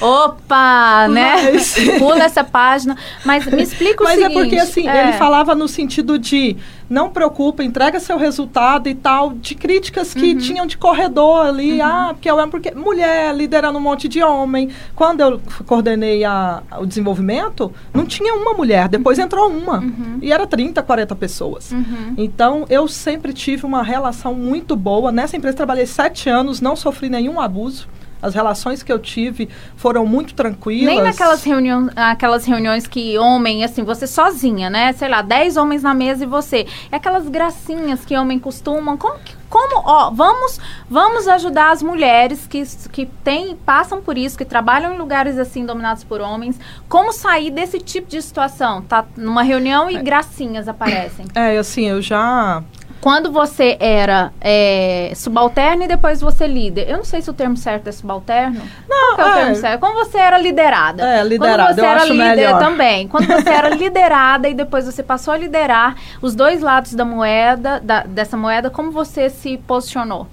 [0.00, 1.52] Opa, né?
[1.52, 1.74] Mas...
[1.98, 2.96] Pula essa página.
[3.24, 4.34] Mas me explica o Mas seguinte.
[4.34, 5.04] Mas é porque assim, é.
[5.04, 6.56] ele falava no sentido de
[6.88, 10.38] não preocupa, entrega seu resultado e tal, de críticas que uhum.
[10.38, 11.86] tinham de corredor ali, uhum.
[11.86, 14.70] ah, porque eu porque mulher liderando um monte de homem.
[14.94, 19.24] Quando eu coordenei a, o desenvolvimento, não tinha uma mulher, depois uhum.
[19.24, 19.78] entrou uma.
[19.78, 20.18] Uhum.
[20.22, 21.72] E era 30, 40 pessoas.
[21.72, 22.14] Uhum.
[22.16, 25.10] Então, eu sempre tive uma relação muito boa.
[25.10, 27.88] Nessa empresa trabalhei sete anos, não sofri nenhum abuso
[28.20, 30.94] As relações que eu tive foram muito tranquilas.
[30.94, 34.92] Nem naquelas reuniões, aquelas reuniões que homem, assim, você sozinha, né?
[34.92, 36.66] Sei lá, 10 homens na mesa e você.
[36.90, 38.96] É aquelas gracinhas que homem costumam.
[38.96, 40.58] Como que como, ó, vamos,
[40.90, 45.64] vamos ajudar as mulheres que, que tem, passam por isso, que trabalham em lugares assim
[45.64, 48.82] dominados por homens, como sair desse tipo de situação?
[48.82, 50.02] Tá numa reunião e é.
[50.02, 51.26] gracinhas aparecem.
[51.34, 52.62] É, assim, eu já
[53.06, 56.90] quando você era é, subalterno e depois você líder.
[56.90, 58.60] Eu não sei se o termo certo é subalterno.
[58.88, 59.78] Não, Qual é, o termo certo?
[59.78, 61.04] Quando você era liderada.
[61.04, 61.66] É, liderada.
[61.68, 62.58] Quando você eu era acho líder melhor.
[62.58, 63.06] também.
[63.06, 67.78] Quando você era liderada e depois você passou a liderar os dois lados da moeda,
[67.78, 70.26] da, dessa moeda, como você se posicionou?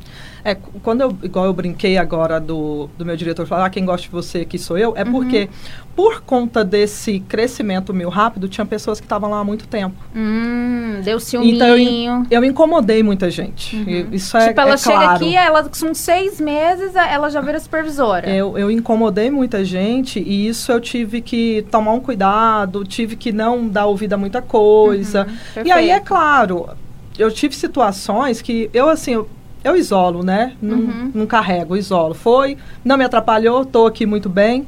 [0.45, 4.03] É, quando eu, igual eu brinquei agora do, do meu diretor falar, ah, quem gosta
[4.03, 5.11] de você aqui sou eu, é uhum.
[5.11, 5.49] porque,
[5.95, 9.95] por conta desse crescimento meu rápido, tinha pessoas que estavam lá há muito tempo.
[10.13, 11.55] Hum, deu ciúminho.
[11.55, 13.75] Então, eu, eu incomodei muita gente.
[13.75, 14.07] Uhum.
[14.11, 15.15] Isso é Tipo, ela é chega claro.
[15.15, 18.29] aqui, ela com seis meses, ela já vira supervisora.
[18.29, 23.31] Eu, eu incomodei muita gente e isso eu tive que tomar um cuidado, tive que
[23.31, 25.25] não dar ouvido a muita coisa.
[25.55, 26.69] Uhum, e aí, é claro,
[27.17, 29.29] eu tive situações que eu, assim, eu,
[29.63, 30.53] eu isolo, né?
[30.61, 31.11] Não, Uhum.
[31.13, 32.13] não carrego, isolo.
[32.13, 34.67] Foi, não me atrapalhou, estou aqui muito bem.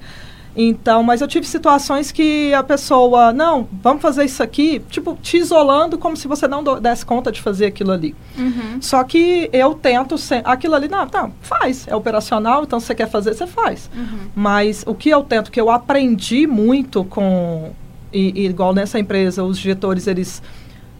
[0.58, 5.36] Então, mas eu tive situações que a pessoa, não, vamos fazer isso aqui, tipo, te
[5.36, 8.16] isolando como se você não desse conta de fazer aquilo ali.
[8.38, 8.78] Uhum.
[8.80, 12.96] Só que eu tento, se- aquilo ali, não, não, faz, é operacional, então se você
[12.96, 13.90] quer fazer, você faz.
[13.94, 14.18] Uhum.
[14.34, 17.72] Mas o que eu tento, que eu aprendi muito com,
[18.14, 20.42] e, e igual nessa empresa, os diretores, eles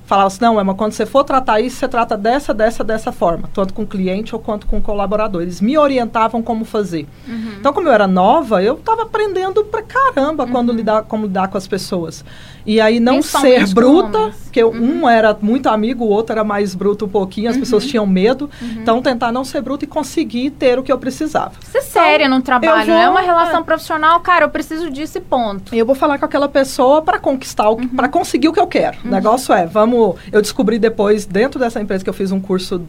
[0.06, 3.50] falavam assim, não, Emma, quando você for tratar isso, você trata dessa, dessa, dessa forma,
[3.54, 5.42] tanto com o cliente ou quanto com o colaborador.
[5.42, 7.08] Eles me orientavam como fazer.
[7.28, 7.54] Uhum.
[7.60, 11.58] Então, como eu era nova, eu estava aprendendo pra caramba quando lidar, como lidar com
[11.58, 12.24] as pessoas.
[12.66, 14.36] E aí não ser bruta, homens.
[14.44, 18.06] porque um era muito amigo, o outro era mais bruto um pouquinho, as pessoas tinham
[18.08, 18.50] medo.
[18.62, 21.54] Então, tentar não ser bruta e conseguir ter o que eu precisava.
[21.62, 23.10] Ser séria no trabalho, vou- né?
[23.10, 23.64] Uma relação é.
[23.64, 25.76] profissional, cara, eu preciso disso e ponto.
[25.76, 27.66] Eu vou falar com aquela pessoa para conquistar,
[27.96, 28.98] para conseguir o que eu quero.
[29.06, 29.95] O negócio é, vamos.
[30.32, 32.82] Eu descobri depois, dentro dessa empresa que eu fiz um curso,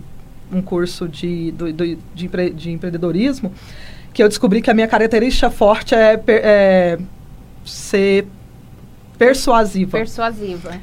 [0.53, 3.53] um curso de, do- do- de, empre- de empreendedorismo,
[4.13, 6.99] que eu descobri que a minha característica forte é, per- é
[7.65, 8.27] ser
[9.19, 9.99] persuasiva.
[9.99, 10.79] Persuasiva.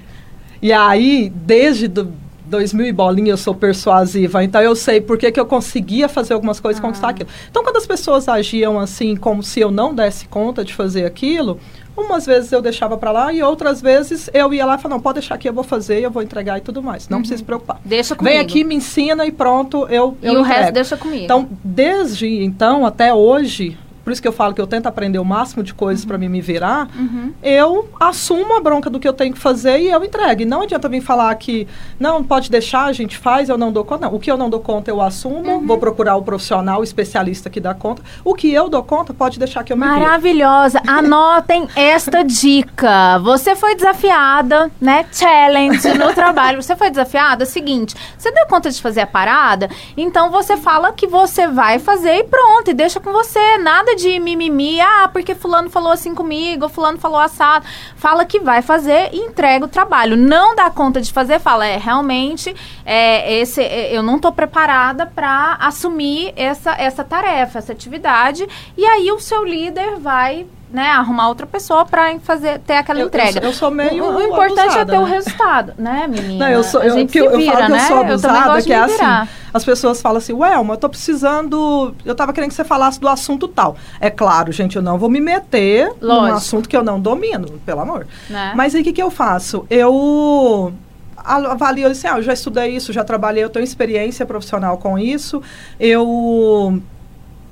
[0.62, 2.12] E aí, desde do
[2.53, 4.43] 2000 e bolinha, eu sou persuasiva.
[4.43, 7.27] Então, eu sei por que, que eu conseguia fazer algumas coisas e conquistar aquilo.
[7.49, 11.59] Então, quando as pessoas agiam assim, como se eu não desse conta de fazer aquilo,
[11.97, 15.01] umas vezes eu deixava para lá e outras vezes eu ia lá e falava, não,
[15.01, 17.09] pode deixar aqui, eu vou fazer, eu vou entregar e tudo mais.
[17.09, 17.79] Não precisa se preocupar.
[17.83, 18.35] Deixa comigo.
[18.35, 20.43] Vem aqui, me ensina e pronto, eu, E eu o entrego.
[20.43, 21.23] resto deixa comigo.
[21.23, 25.25] Então, desde então até hoje, por isso que eu falo que eu tento aprender o
[25.25, 27.33] máximo de coisas para mim me virar, Uhum.
[27.41, 30.41] eu assumo a bronca do que eu tenho que fazer e eu entrego.
[30.41, 31.67] E não adianta vir falar que
[31.99, 34.05] não pode deixar, a gente faz, eu não dou conta.
[34.07, 35.65] Não, o que eu não dou conta eu assumo, Uhum.
[35.67, 38.01] vou procurar o profissional, o especialista que dá conta.
[38.25, 39.99] O que eu dou conta, pode deixar que eu me vire.
[39.99, 40.81] Maravilhosa.
[40.87, 43.19] Anotem esta dica.
[43.19, 45.05] Você foi desafiada, né?
[45.11, 46.61] Challenge no trabalho.
[46.61, 47.45] Você foi desafiada?
[47.45, 49.69] Seguinte, você deu conta de fazer a parada?
[49.95, 53.57] Então você fala que você vai fazer e pronto, e deixa com você.
[53.59, 57.65] Nada de mimimi, ah, porque fulano falou assim comigo, fulano falou assado.
[57.95, 60.15] Fala que vai fazer e entrega o trabalho.
[60.15, 65.06] Não dá conta de fazer, fala, é, realmente, é, esse, é, eu não tô preparada
[65.06, 68.47] para assumir essa, essa tarefa, essa atividade.
[68.77, 73.03] E aí o seu líder vai né, arrumar outra pessoa para fazer ter aquela Eu-
[73.03, 73.33] eu entrega.
[73.33, 75.12] sou- eu sou meio o, o importante abusada, é ter o né?
[75.12, 76.45] resultado, né, menina?
[76.45, 77.77] Não, eu sou, a eu, gente se eu, eu vira, que né?
[77.77, 79.21] eu sou também abusada, gosto que é de me virar.
[79.21, 79.31] assim.
[79.53, 81.93] As pessoas falam assim, Welma, eu tô precisando.
[82.03, 83.77] Eu tava querendo que você falasse do assunto tal.
[84.01, 86.38] É claro, gente, eu não vou me meter num Lógico.
[86.38, 88.07] assunto que eu não domino, pelo amor.
[88.27, 88.53] Né?
[88.55, 89.67] Mas aí o que, que eu faço?
[89.69, 90.73] Eu
[91.15, 95.39] avalio assim, ah, eu já estudei isso, já trabalhei, eu tenho experiência profissional com isso,
[95.79, 96.81] eu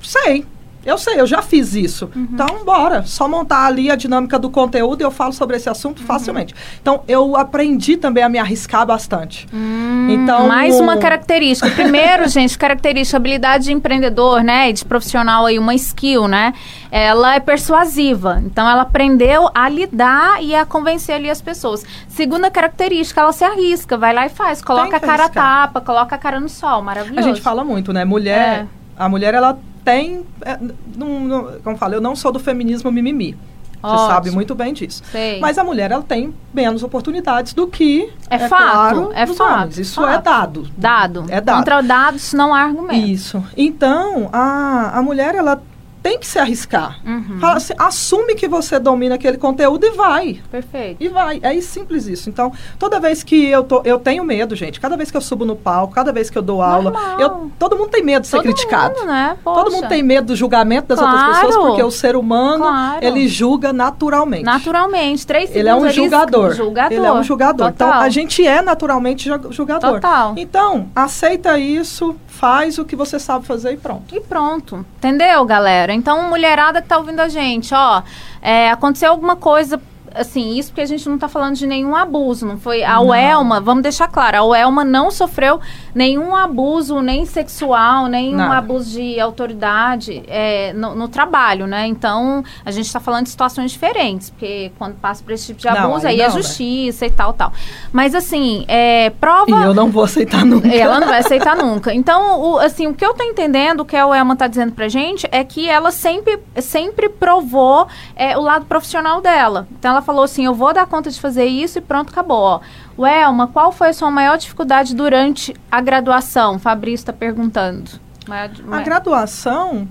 [0.01, 0.45] sei.
[0.83, 2.09] Eu sei, eu já fiz isso.
[2.15, 2.27] Uhum.
[2.33, 3.03] Então, bora.
[3.03, 5.71] Só montar ali a dinâmica do conteúdo e eu falo sobre esse Uhum.
[5.73, 6.55] assunto facilmente.
[6.81, 9.47] Então, eu aprendi também a me arriscar bastante.
[9.53, 11.69] Hum, Então, mais uma o- característica.
[11.69, 14.69] Primeiro, gente, característica, habilidade de empreendedor, né?
[14.69, 16.53] E de profissional aí, uma skill, né?
[16.91, 18.41] Ela é persuasiva.
[18.45, 21.85] Então, ela aprendeu a lidar e a convencer ali as pessoas.
[22.07, 24.61] Segunda característica, ela se arrisca, vai lá e faz.
[24.61, 26.81] Coloca a cara a tapa, coloca a cara no sol.
[26.81, 27.19] Maravilhoso.
[27.19, 28.03] A gente fala muito, né?
[28.03, 28.67] Mulher, É.
[28.97, 30.25] a mulher, ela tem.
[30.41, 30.57] é,
[30.95, 33.37] não- não- como eu falo, eu não sou do feminismo mimimi.
[33.81, 34.07] Você Ótimo.
[34.09, 35.01] sabe muito bem disso.
[35.11, 35.39] Sei.
[35.39, 38.13] Mas a mulher, ela tem menos oportunidades do que.
[38.29, 39.77] É fato, claro, é fato, homens.
[39.79, 40.13] Isso fato.
[40.13, 40.67] é dado.
[40.77, 41.25] Dado.
[41.29, 41.57] É dado.
[41.57, 43.07] Contra dados não há argumento.
[43.07, 43.43] Isso.
[43.57, 45.59] Então, a, a mulher, ela
[46.01, 46.99] tem que se arriscar.
[47.05, 47.39] Uhum.
[47.39, 50.41] Fala assim, assume que você domina aquele conteúdo e vai.
[50.49, 51.01] Perfeito.
[51.01, 51.39] E vai.
[51.41, 52.29] É simples isso.
[52.29, 53.81] Então, toda vez que eu tô.
[53.85, 54.79] Eu tenho medo, gente.
[54.79, 57.75] Cada vez que eu subo no palco, cada vez que eu dou aula, eu, todo
[57.77, 58.95] mundo tem medo de ser todo criticado.
[58.95, 59.37] Mundo, né?
[59.43, 61.17] Todo mundo tem medo do julgamento das claro.
[61.17, 63.05] outras pessoas, porque o ser humano, claro.
[63.05, 64.43] ele julga naturalmente.
[64.43, 65.25] Naturalmente.
[65.25, 66.53] Três segundos Ele é um julgador.
[66.53, 66.97] julgador.
[66.97, 67.71] Ele é um julgador.
[67.71, 67.89] Total.
[67.89, 69.93] Então, a gente é naturalmente julgador.
[69.93, 70.33] Total.
[70.35, 74.15] Então, aceita isso, faz o que você sabe fazer e pronto.
[74.15, 74.83] E pronto.
[74.97, 75.93] Entendeu, galera?
[75.93, 78.01] Então, mulherada que tá ouvindo a gente, ó,
[78.41, 79.79] é, aconteceu alguma coisa
[80.13, 82.83] assim, isso porque a gente não está falando de nenhum abuso, não foi?
[82.83, 85.61] A Welma, vamos deixar claro, a Welma não sofreu
[85.95, 88.57] nenhum abuso, nem sexual, nenhum Nada.
[88.57, 91.87] abuso de autoridade é, no, no, trabalho, né?
[91.87, 95.67] Então, a gente está falando de situações diferentes, porque quando passa por esse tipo de
[95.67, 96.33] abuso, aí, aí é né?
[96.33, 97.11] justiça né?
[97.11, 97.53] e tal, tal.
[97.91, 99.49] Mas, assim, é, prova...
[99.49, 100.67] E eu não vou aceitar nunca.
[100.67, 101.93] Ela não vai aceitar nunca.
[101.93, 104.89] Então, o, assim, o que eu tô entendendo, o que a Welma está dizendo pra
[104.89, 109.67] gente, é que ela sempre, sempre provou é, o lado profissional dela.
[109.77, 112.37] Então, ela ela falou assim: eu vou dar conta de fazer isso e pronto, acabou.
[112.37, 112.59] Ó.
[113.01, 116.59] Welma, qual foi a sua maior dificuldade durante a graduação?
[116.59, 117.89] Fabrício está perguntando.
[118.27, 118.79] Maior, maior...
[118.79, 119.87] A graduação,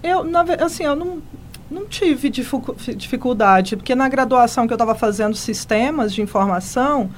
[0.00, 1.20] eu, na, assim, eu não,
[1.68, 7.10] não tive dificuldade, porque na graduação que eu estava fazendo sistemas de informação,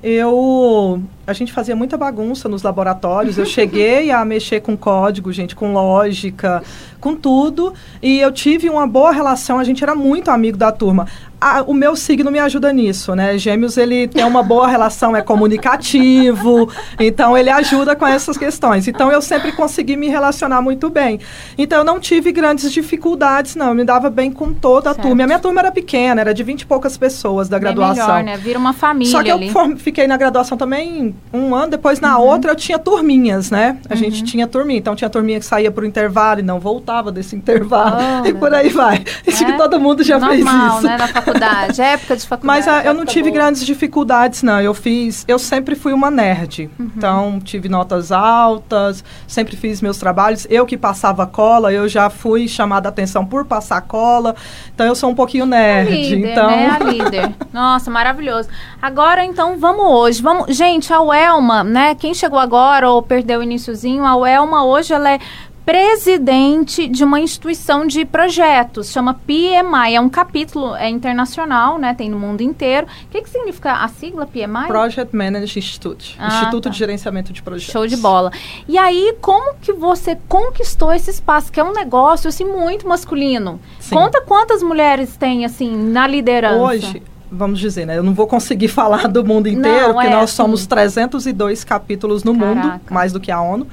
[0.00, 3.38] eu a gente fazia muita bagunça nos laboratórios.
[3.38, 6.62] Eu cheguei a mexer com código, gente, com lógica,
[7.00, 7.72] com tudo.
[8.02, 11.06] E eu tive uma boa relação, a gente era muito amigo da turma.
[11.40, 13.36] A, o meu signo me ajuda nisso, né?
[13.36, 18.86] Gêmeos, ele tem uma boa relação, é comunicativo, então ele ajuda com essas questões.
[18.86, 21.18] Então eu sempre consegui me relacionar muito bem.
[21.58, 23.70] Então eu não tive grandes dificuldades, não.
[23.70, 25.08] Eu me dava bem com toda a certo.
[25.08, 25.24] turma.
[25.24, 28.06] A minha turma era pequena, era de 20 e poucas pessoas da bem graduação.
[28.06, 28.36] Melhor, né?
[28.36, 29.10] Vira uma família.
[29.10, 29.48] Só que ali.
[29.52, 32.26] eu fiquei na graduação também um ano, depois na uhum.
[32.26, 33.78] outra eu tinha turminhas, né?
[33.88, 33.98] A uhum.
[33.98, 37.96] gente tinha turminha, então tinha turminha que saía pro intervalo e não voltava desse intervalo
[38.22, 39.02] oh, e por aí vai.
[39.26, 40.86] Acho que todo mundo já Normal, fez isso.
[40.86, 40.96] né?
[40.96, 42.66] Na faculdade, época de faculdade.
[42.66, 43.42] Mas ah, eu não tive boa.
[43.42, 44.60] grandes dificuldades, não.
[44.60, 46.70] Eu fiz, eu sempre fui uma nerd.
[46.78, 46.90] Uhum.
[46.96, 50.46] Então, tive notas altas, sempre fiz meus trabalhos.
[50.50, 54.34] Eu que passava cola, eu já fui chamada a atenção por passar cola.
[54.74, 55.88] Então, eu sou um pouquinho nerd.
[55.88, 56.50] A líder, então...
[56.50, 56.68] né?
[56.68, 57.34] A líder.
[57.52, 58.48] Nossa, maravilhoso.
[58.80, 60.22] Agora, então, vamos hoje.
[60.22, 60.56] Vamos...
[60.56, 61.94] Gente, a Welma, né?
[61.94, 65.18] Quem chegou agora ou perdeu o iníciozinho, a Welma hoje ela é
[65.64, 72.10] presidente de uma instituição de projetos, chama PMI, é um capítulo é internacional, né, tem
[72.10, 72.86] no mundo inteiro.
[73.04, 74.66] O que, que significa a sigla PMI?
[74.66, 76.70] Project Management Institute, ah, Instituto tá.
[76.70, 77.72] de Gerenciamento de Projetos.
[77.72, 78.32] Show de bola.
[78.68, 83.60] E aí, como que você conquistou esse espaço, que é um negócio, assim, muito masculino?
[83.78, 83.94] Sim.
[83.94, 86.56] Conta quantas mulheres tem, assim, na liderança.
[86.56, 87.96] Hoje, vamos dizer, né?
[87.96, 92.22] Eu não vou conseguir falar do mundo inteiro, não, porque é, nós somos 302 capítulos
[92.22, 92.54] no Caraca.
[92.54, 93.66] mundo, mais do que a ONU.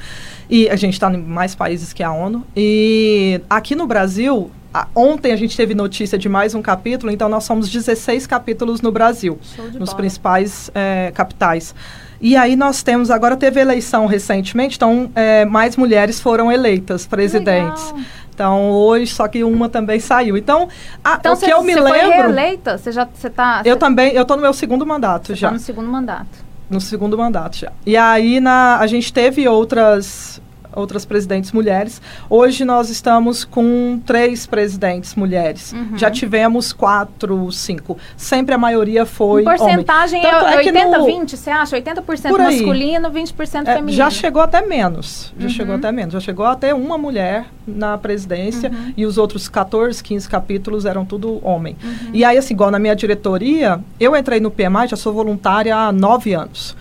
[0.50, 2.44] E a gente está em mais países que a ONU.
[2.56, 7.30] E aqui no Brasil, a, ontem a gente teve notícia de mais um capítulo, então
[7.30, 9.38] nós somos 16 capítulos no Brasil,
[9.74, 9.96] nos bola.
[9.98, 11.76] principais é, capitais.
[12.22, 17.92] E aí nós temos, agora teve eleição recentemente, então é, mais mulheres foram eleitas presidentes.
[17.92, 18.06] Legal.
[18.40, 20.38] Então, hoje, só que uma também saiu.
[20.38, 20.70] Então,
[21.04, 21.90] a, então o que eu me lembro...
[21.90, 22.78] Você foi reeleita?
[22.78, 23.62] Você já você tá...
[23.66, 23.80] Eu cê...
[23.80, 25.50] também, eu tô no meu segundo mandato você já.
[25.50, 26.46] Tá no segundo mandato.
[26.70, 27.74] No segundo mandato já.
[27.86, 30.42] E aí, na, a gente teve outras
[30.74, 32.02] outras presidentes mulheres.
[32.30, 35.74] Hoje nós estamos com três presidentes mulheres.
[35.74, 35.98] Uhum.
[35.98, 37.98] Já tivemos quatro, cinco.
[38.16, 39.42] Sempre a maioria foi.
[39.42, 41.80] Em porcentagem é, é 80-20, você acha?
[41.80, 43.92] 80% masculino, 20% é, feminino.
[43.92, 45.34] Já chegou até menos.
[45.38, 45.50] Já uhum.
[45.50, 46.14] chegou até menos.
[46.14, 48.94] Já chegou até uma mulher na presidência uhum.
[48.96, 51.76] e os outros 14, 15 capítulos eram tudo homem.
[51.84, 52.10] Uhum.
[52.14, 55.92] E aí, assim, igual na minha diretoria, eu entrei no PMI, já sou voluntária há
[55.92, 56.76] nove anos.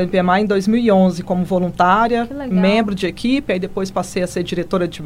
[0.00, 4.88] Entrei no em 2011 como voluntária, membro de equipe, aí depois passei a ser diretora
[4.88, 5.04] de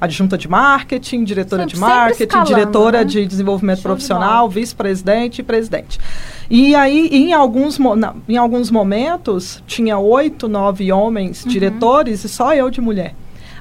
[0.00, 3.04] adjunta de marketing, diretora sempre, de marketing, diretora né?
[3.04, 6.00] de desenvolvimento Show profissional, de vice-presidente e presidente.
[6.50, 7.78] E aí, em alguns,
[8.28, 11.50] em alguns momentos, tinha oito, nove homens uhum.
[11.50, 13.14] diretores e só eu de mulher.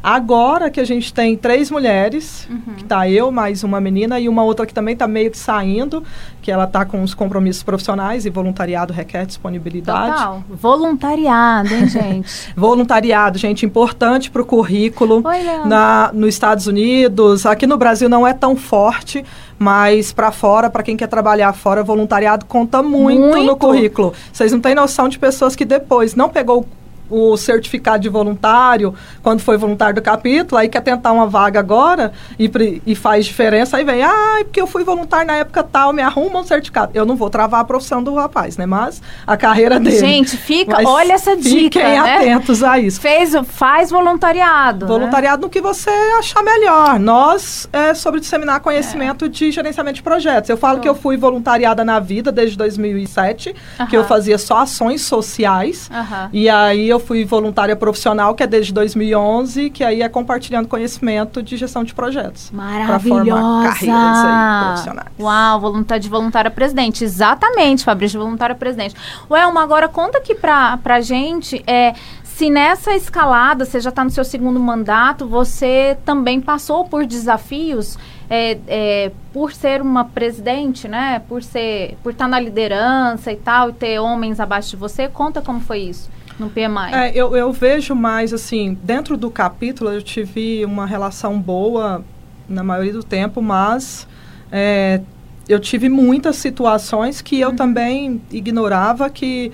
[0.04, 2.76] Agora que a gente tem três mulheres, uhum.
[2.76, 6.04] que tá eu, mais uma menina e uma outra que também está meio que saindo,
[6.42, 10.14] que ela está com os compromissos profissionais e voluntariado requer disponibilidade.
[10.14, 10.44] Total.
[10.50, 12.30] Voluntariado, hein, gente?
[12.58, 17.46] voluntariado, gente, importante para o currículo Oi, na, nos Estados Unidos.
[17.46, 19.24] Aqui no Brasil não é tão forte,
[19.60, 24.14] mas para fora, para quem quer trabalhar fora, voluntariado conta muito, muito, no currículo.
[24.34, 26.66] Vocês não têm noção de pessoas que depois não pegou
[27.12, 32.14] o certificado de voluntário, quando foi voluntário do capítulo, aí quer tentar uma vaga agora
[32.40, 32.50] e,
[32.86, 36.40] e faz diferença, aí vem, ah, porque eu fui voluntário na época tal, me arruma
[36.40, 36.92] um certificado.
[36.94, 38.66] Eu não vou travar a profissão do rapaz, né?
[38.66, 40.00] Mas a carreira dele.
[40.00, 41.80] Gente, fica, Mas olha essa dica.
[41.80, 42.16] Fiquem né?
[42.16, 43.02] atentos a isso.
[43.02, 44.86] Fez, faz voluntariado.
[44.86, 44.92] Né?
[44.92, 45.46] Voluntariado né?
[45.46, 47.00] no que você achar melhor.
[47.00, 49.28] Nós é sobre disseminar conhecimento é.
[49.28, 50.50] de gerenciamento de projetos.
[50.50, 53.88] Eu falo que eu fui voluntariada na vida desde 2007, uh -huh.
[53.90, 55.90] que eu fazia só ações sociais.
[55.90, 56.30] Uh -huh.
[56.32, 61.44] E aí eu fui voluntária profissional, que é desde 2011, que aí é compartilhando conhecimento
[61.44, 62.50] de gestão de projetos.
[62.52, 62.88] Maravilhosa!
[62.88, 65.10] Para formar carreiras aí profissionais.
[65.20, 67.04] Uau, voluntária de voluntária presidente.
[67.04, 68.96] Exatamente, Fabrício, voluntária presidente.
[69.28, 74.04] O Elma, agora conta aqui pra, pra gente, é, se nessa escalada, você já está
[74.04, 80.88] no seu segundo mandato, você também passou por desafios é, é, por ser uma presidente,
[80.88, 81.22] né?
[81.28, 85.08] Por ser, por estar tá na liderança e tal, e ter homens abaixo de você.
[85.10, 86.10] Conta como foi isso
[86.42, 86.94] no PMI.
[86.94, 92.04] É, eu, eu vejo mais assim, dentro do capítulo eu tive uma relação boa
[92.50, 94.08] na maioria do tempo, mas
[94.52, 95.02] é,
[95.48, 97.56] eu tive muitas situações que eu uhum.
[97.56, 99.52] também ignorava que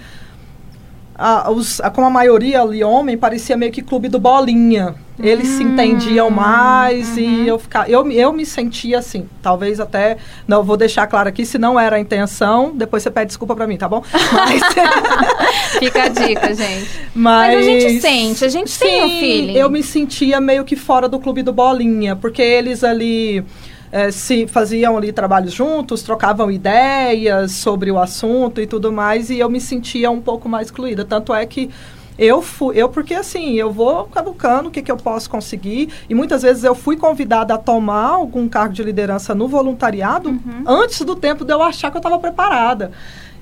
[1.13, 4.95] a, os, a, como a maioria ali homem, parecia meio que clube do bolinha.
[5.19, 7.17] Eles se entendiam mais uhum.
[7.17, 11.43] e eu ficar eu, eu me sentia assim, talvez até não vou deixar claro aqui
[11.43, 14.03] se não era a intenção, depois você pede desculpa para mim, tá bom?
[14.31, 14.61] Mas
[15.79, 16.89] fica a dica, gente.
[17.15, 19.53] Mas, Mas a gente sente, a gente sim, tem um feeling.
[19.53, 23.43] Eu me sentia meio que fora do clube do bolinha, porque eles ali
[23.91, 29.39] é, se faziam ali trabalhos juntos, trocavam ideias sobre o assunto e tudo mais, e
[29.39, 31.05] eu me sentia um pouco mais excluída.
[31.05, 31.69] Tanto é que
[32.17, 36.15] eu fui, eu porque assim, eu vou caducando o que, que eu posso conseguir, e
[36.15, 40.63] muitas vezes eu fui convidada a tomar algum cargo de liderança no voluntariado uhum.
[40.65, 42.91] antes do tempo de eu achar que eu estava preparada.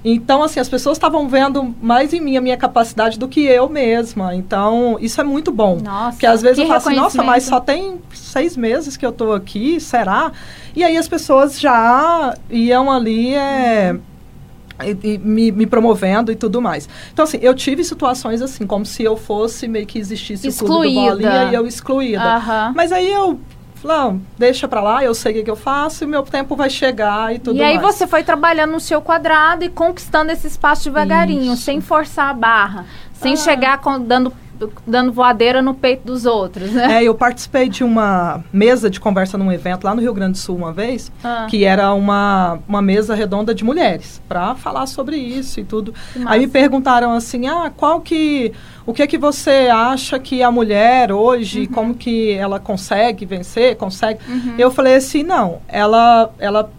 [0.07, 3.67] Então, assim, as pessoas estavam vendo mais em mim a minha capacidade do que eu
[3.67, 4.35] mesma.
[4.35, 5.79] Então, isso é muito bom.
[5.83, 9.09] Nossa, Porque às vezes eu falo assim, nossa, mas só tem seis meses que eu
[9.09, 10.31] estou aqui, será?
[10.75, 13.33] E aí as pessoas já iam ali.
[13.33, 13.95] É,
[14.83, 16.89] e, e me, me, promovendo e tudo mais.
[17.13, 20.73] Então, assim, eu tive situações assim, como se eu fosse meio que existisse excluída.
[20.73, 22.37] o clube do bolinha e eu excluída.
[22.37, 22.73] Uhum.
[22.75, 23.39] Mas aí eu
[23.83, 26.69] não, deixa pra lá, eu sei o que, que eu faço e meu tempo vai
[26.69, 27.59] chegar e tudo mais.
[27.59, 27.95] E aí mais.
[27.95, 31.63] você foi trabalhando no seu quadrado e conquistando esse espaço devagarinho, Isso.
[31.63, 33.37] sem forçar a barra, sem ah.
[33.37, 34.33] chegar com, dando
[34.85, 37.01] dando voadeira no peito dos outros, né?
[37.01, 40.37] É, eu participei de uma mesa de conversa num evento lá no Rio Grande do
[40.37, 41.47] Sul uma vez, ah.
[41.49, 45.93] que era uma, uma mesa redonda de mulheres, para falar sobre isso e tudo.
[46.25, 48.53] Aí me perguntaram assim, ah, qual que
[48.85, 51.67] o que é que você acha que a mulher hoje, uhum.
[51.67, 54.19] como que ela consegue vencer, consegue?
[54.27, 54.55] Uhum.
[54.57, 56.69] Eu falei assim, não, ela, ela,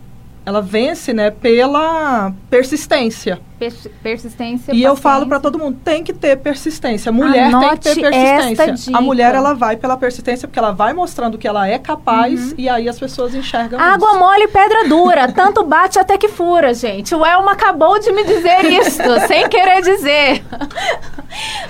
[0.45, 4.73] ela vence, né, pela persistência persistência.
[4.75, 7.11] E eu falo para todo mundo, tem que ter persistência.
[7.11, 8.97] Mulher Anote tem que ter persistência.
[8.97, 12.55] A mulher ela vai pela persistência porque ela vai mostrando que ela é capaz uhum.
[12.59, 14.19] e aí as pessoas enxergam Água isso.
[14.19, 17.15] mole, pedra dura, tanto bate até que fura, gente.
[17.15, 20.45] O Elma acabou de me dizer isso, sem querer dizer.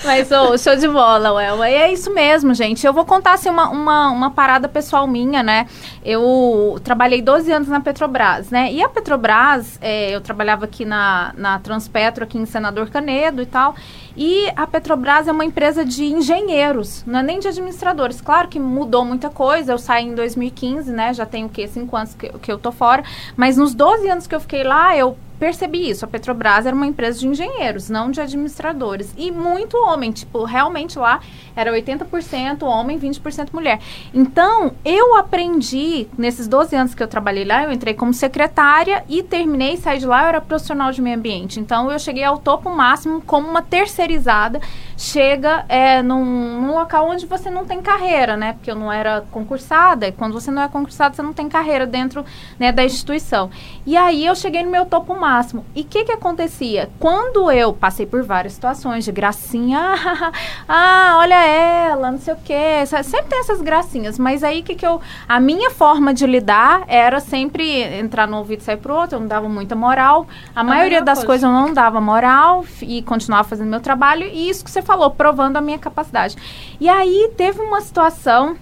[0.04, 1.68] Mas oh, show de bola, Elma.
[1.68, 2.86] E é isso mesmo, gente.
[2.86, 5.66] Eu vou contar assim uma, uma, uma parada pessoal minha, né?
[6.04, 8.72] Eu trabalhei 12 anos na Petrobras, né?
[8.72, 13.46] E a Petrobras, é, eu trabalhava aqui na, na Transpetro aqui em Senador Canedo e
[13.46, 13.74] tal.
[14.16, 18.20] E a Petrobras é uma empresa de engenheiros, não é nem de administradores.
[18.20, 21.12] Claro que mudou muita coisa, eu saí em 2015, né?
[21.12, 21.68] Já tenho o quê?
[21.68, 23.04] Cinco anos que, que eu tô fora.
[23.36, 26.04] Mas nos 12 anos que eu fiquei lá, eu percebi isso.
[26.04, 29.12] A Petrobras era uma empresa de engenheiros, não de administradores.
[29.16, 31.20] E muito homem, tipo, realmente lá
[31.54, 33.80] era 80% homem, 20% mulher.
[34.12, 39.22] Então, eu aprendi, nesses 12 anos que eu trabalhei lá, eu entrei como secretária e
[39.22, 41.60] terminei, saí de lá, eu era profissional de meio ambiente.
[41.60, 43.62] Então, eu cheguei ao topo máximo como uma
[44.06, 44.60] terceirizada,
[44.96, 46.24] chega é, num,
[46.60, 48.54] num local onde você não tem carreira, né?
[48.54, 51.86] Porque eu não era concursada, e quando você não é concursada, você não tem carreira
[51.86, 52.24] dentro
[52.58, 53.50] né, da instituição.
[53.84, 55.64] E aí, eu cheguei no meu topo máximo.
[55.74, 56.88] E o que que acontecia?
[56.98, 59.94] Quando eu passei por várias situações de gracinha,
[60.68, 64.86] ah, olha ela, não sei o quê, sempre tem essas gracinhas, mas aí que que
[64.86, 69.16] eu, a minha forma de lidar era sempre entrar no ouvido e sair pro outro,
[69.16, 71.26] eu não dava muita moral, a, a maioria das coisa.
[71.26, 75.10] coisas eu não dava moral e continuava fazendo meu trabalho, e isso que você falou,
[75.10, 76.36] provando a minha capacidade.
[76.80, 78.56] E aí teve uma situação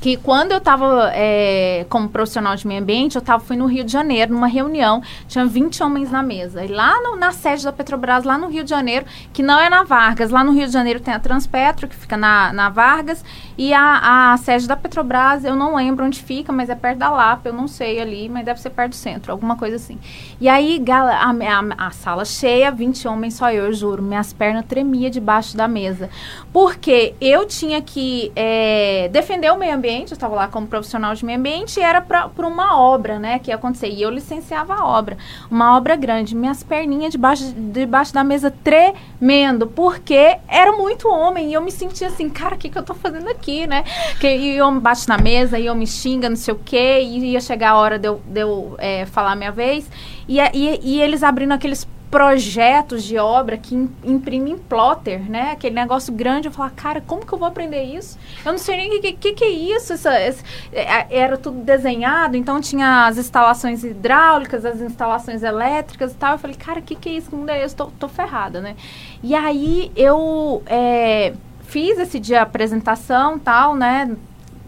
[0.00, 3.84] que quando eu estava é, como profissional de meio ambiente, eu tava, fui no Rio
[3.84, 6.64] de Janeiro, numa reunião, tinha 20 homens na mesa.
[6.64, 9.68] E lá no, na sede da Petrobras, lá no Rio de Janeiro, que não é
[9.68, 13.24] na Vargas, lá no Rio de Janeiro tem a Transpetro, que fica na, na Vargas,
[13.56, 17.10] e a, a sede da Petrobras, eu não lembro onde fica, mas é perto da
[17.10, 19.98] Lapa, eu não sei ali, mas deve ser perto do centro, alguma coisa assim.
[20.40, 24.64] E aí, a, a, a sala cheia, 20 homens, só eu, eu juro, minhas pernas
[24.66, 26.08] tremiam debaixo da mesa.
[26.52, 31.24] Porque eu tinha que é, defender o meio ambiente, eu estava lá como profissional de
[31.24, 33.88] meio ambiente, e era para uma obra, né, que ia acontecer.
[33.88, 35.16] E eu licenciava a obra,
[35.50, 36.34] uma obra grande.
[36.34, 42.08] Minhas perninhas debaixo, debaixo da mesa tremendo, porque era muito homem, e eu me sentia
[42.08, 43.84] assim, cara, o que, que eu tô fazendo aqui, né?
[44.20, 47.32] Que eu me bate na mesa, e eu me xinga, não sei o quê, e
[47.32, 49.90] ia chegar a hora de eu, de eu é, falar a minha vez.
[50.28, 55.52] E, e, e eles abrindo aqueles projetos de obra que imprimem plotter, né?
[55.52, 56.48] Aquele negócio grande.
[56.48, 58.18] Eu falava, cara, como que eu vou aprender isso?
[58.44, 59.92] Eu não sei nem o que, que, que, é isso.
[59.92, 60.42] Essa, esse,
[60.72, 66.32] é, era tudo desenhado, então tinha as instalações hidráulicas, as instalações elétricas e tal.
[66.32, 67.30] Eu falei, cara, o que, que é isso?
[67.30, 67.76] Que mundo é esse?
[67.76, 68.74] Tô, tô ferrada, né?
[69.22, 74.16] E aí eu é, fiz esse dia apresentação tal, né?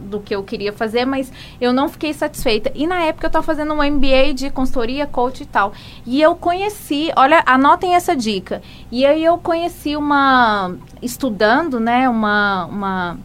[0.00, 2.72] Do que eu queria fazer, mas eu não fiquei satisfeita.
[2.74, 5.72] E na época eu estava fazendo um MBA de consultoria, coach e tal.
[6.06, 8.62] E eu conheci, olha, anotem essa dica.
[8.90, 13.18] E aí eu conheci uma estudando, né, uma uma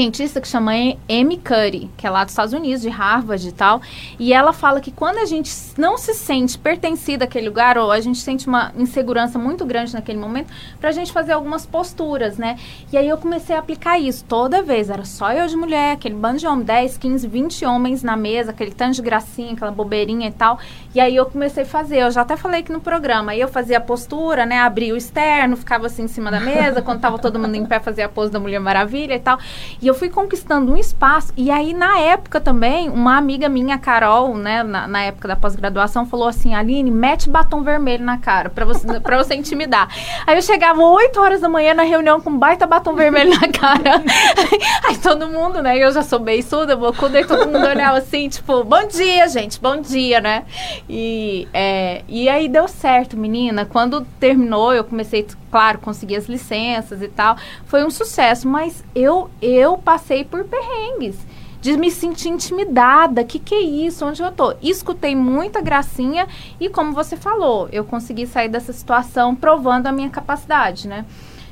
[0.00, 0.72] cientista que chama
[1.10, 3.82] Amy Curry, que é lá dos Estados Unidos, de Harvard e tal,
[4.18, 8.00] e ela fala que quando a gente não se sente pertencida àquele lugar, ou a
[8.00, 12.58] gente sente uma insegurança muito grande naquele momento, pra gente fazer algumas posturas, né?
[12.90, 16.14] E aí eu comecei a aplicar isso toda vez, era só eu de mulher, aquele
[16.14, 20.28] bando de homens, 10, 15, 20 homens na mesa, aquele tanto de gracinha, aquela bobeirinha
[20.28, 20.58] e tal,
[20.94, 23.48] e aí eu comecei a fazer, eu já até falei aqui no programa, aí eu
[23.48, 27.18] fazia a postura, né, abria o externo, ficava assim em cima da mesa, quando tava
[27.18, 29.38] todo mundo em pé, fazia a pose da Mulher Maravilha e tal,
[29.82, 31.32] e eu fui conquistando um espaço.
[31.36, 36.06] E aí, na época também, uma amiga minha, Carol, né, na, na época da pós-graduação,
[36.06, 39.88] falou assim: Aline, mete batom vermelho na cara pra você, pra você intimidar.
[40.26, 44.02] Aí eu chegava 8 horas da manhã na reunião com baita batom vermelho na cara.
[44.88, 45.76] aí todo mundo, né?
[45.76, 49.80] Eu já sou beiçuda, bocuda, e todo mundo olhava assim, tipo, bom dia, gente, bom
[49.80, 50.44] dia, né?
[50.88, 53.64] E, é, e aí deu certo, menina.
[53.64, 57.36] Quando terminou, eu comecei claro, consegui as licenças e tal.
[57.64, 61.16] Foi um sucesso, mas eu eu passei por perrengues.
[61.60, 64.06] De me sentir intimidada, que que é isso?
[64.06, 64.54] Onde eu tô?
[64.62, 66.26] Escutei muita gracinha
[66.58, 71.04] e como você falou, eu consegui sair dessa situação provando a minha capacidade, né?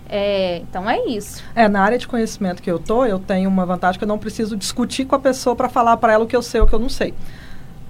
[0.09, 1.45] É, então é isso.
[1.55, 4.19] É, na área de conhecimento que eu tô, eu tenho uma vantagem que eu não
[4.19, 6.69] preciso discutir com a pessoa para falar para ela o que eu sei ou o
[6.69, 7.13] que eu não sei.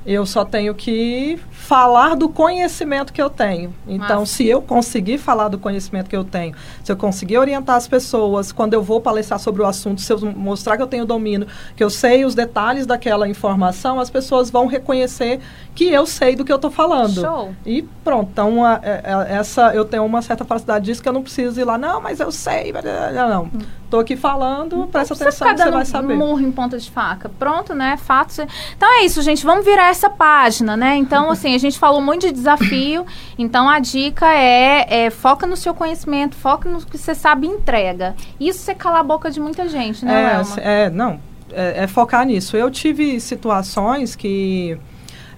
[0.06, 3.74] Eu só tenho que falar do conhecimento que eu tenho.
[3.86, 4.32] Então, Nossa.
[4.32, 8.50] se eu conseguir falar do conhecimento que eu tenho, se eu conseguir orientar as pessoas,
[8.50, 11.46] quando eu vou palestrar sobre o assunto, se eu mostrar que eu tenho domínio,
[11.76, 15.40] que eu sei os detalhes daquela informação, as pessoas vão reconhecer
[15.74, 17.20] que eu sei do que eu estou falando.
[17.20, 17.54] Show.
[17.66, 18.30] E pronto.
[18.32, 21.60] Então, a, a, a, essa, eu tenho uma certa facilidade disso que eu não preciso
[21.60, 22.72] ir lá, não, mas eu sei.
[23.14, 23.42] Não, não.
[23.44, 23.58] Hum.
[23.90, 26.14] Tô aqui falando, presta atenção que você vai saber.
[26.14, 27.30] murro em ponta de faca.
[27.38, 27.96] Pronto, né?
[27.96, 28.38] Fatos.
[28.76, 29.42] Então é isso, gente.
[29.44, 30.96] Vamos virar essa página, né?
[30.96, 33.06] Então, assim, a gente falou muito de desafio.
[33.38, 37.50] Então a dica é, é foca no seu conhecimento, foca no que você sabe e
[37.50, 38.14] entrega.
[38.38, 40.60] Isso você cala a boca de muita gente, né, é, Elma?
[40.60, 41.20] É, não.
[41.50, 42.58] É, é focar nisso.
[42.58, 44.78] Eu tive situações que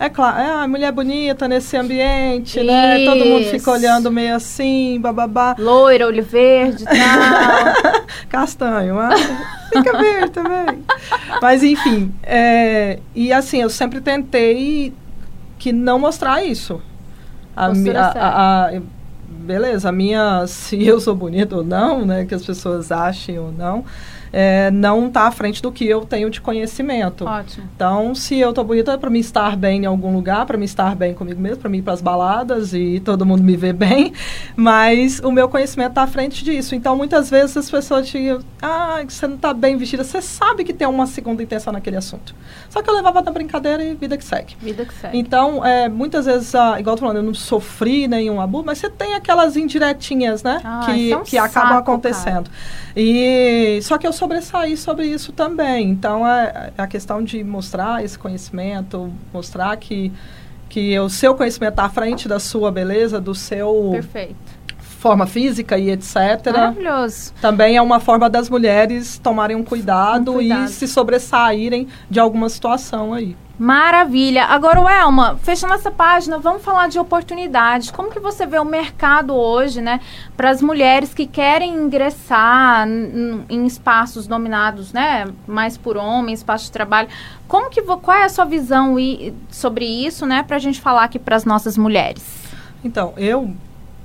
[0.00, 2.66] é claro, é a mulher bonita nesse ambiente, Isso.
[2.66, 3.04] né?
[3.04, 5.54] Todo mundo fica olhando meio assim, bababá.
[5.58, 8.02] Loira, olho verde, tal.
[8.30, 9.20] Castanho, mas
[9.68, 10.82] fica verde também.
[11.42, 14.94] Mas enfim, é, e assim, eu sempre tentei
[15.58, 16.80] que não mostrar isso.
[17.54, 18.80] A, a, a, a,
[19.28, 22.24] beleza, a minha, se eu sou bonita ou não, né?
[22.24, 23.84] Que as pessoas achem ou não
[24.32, 27.24] é, não está à frente do que eu tenho de conhecimento.
[27.24, 27.68] Ótimo.
[27.74, 30.64] Então, se eu estou bonita, é para me estar bem em algum lugar, para me
[30.64, 33.72] estar bem comigo mesmo, para mim ir para as baladas e todo mundo me ver
[33.72, 34.12] bem,
[34.56, 36.74] mas o meu conhecimento está à frente disso.
[36.74, 40.72] Então, muitas vezes as pessoas dizem, ah, você não está bem vestida, você sabe que
[40.72, 42.34] tem uma segunda intenção naquele assunto.
[42.68, 44.56] Só que eu levava na brincadeira e vida que segue.
[44.60, 45.18] Vida que segue.
[45.18, 48.78] Então, é, muitas vezes, ah, igual eu tô falando, eu não sofri nenhum abuso, mas
[48.78, 50.60] você tem aquelas indiretinhas, né?
[50.64, 52.50] Ah, que, é um que saco, acabam acontecendo.
[52.50, 52.90] Cara.
[52.96, 55.90] E só que eu sobressair sobre isso também.
[55.90, 60.12] Então, é, é, a questão de mostrar esse conhecimento, mostrar que,
[60.68, 63.90] que o seu conhecimento está à frente da sua beleza, do seu...
[63.92, 64.59] Perfeito
[65.00, 66.14] forma física e etc.
[66.52, 67.32] Maravilhoso.
[67.40, 70.64] Também é uma forma das mulheres tomarem um cuidado, Um cuidado.
[70.66, 73.34] e se sobressaírem de alguma situação aí.
[73.58, 74.44] Maravilha.
[74.44, 77.90] Agora, Elma, fechando essa página, vamos falar de oportunidades.
[77.90, 80.00] Como que você vê o mercado hoje, né,
[80.36, 86.72] para as mulheres que querem ingressar em espaços dominados, né, mais por homens, espaços de
[86.72, 87.08] trabalho?
[87.48, 88.96] Como que qual é a sua visão
[89.50, 92.22] sobre isso, né, para a gente falar aqui para as nossas mulheres?
[92.82, 93.54] Então, eu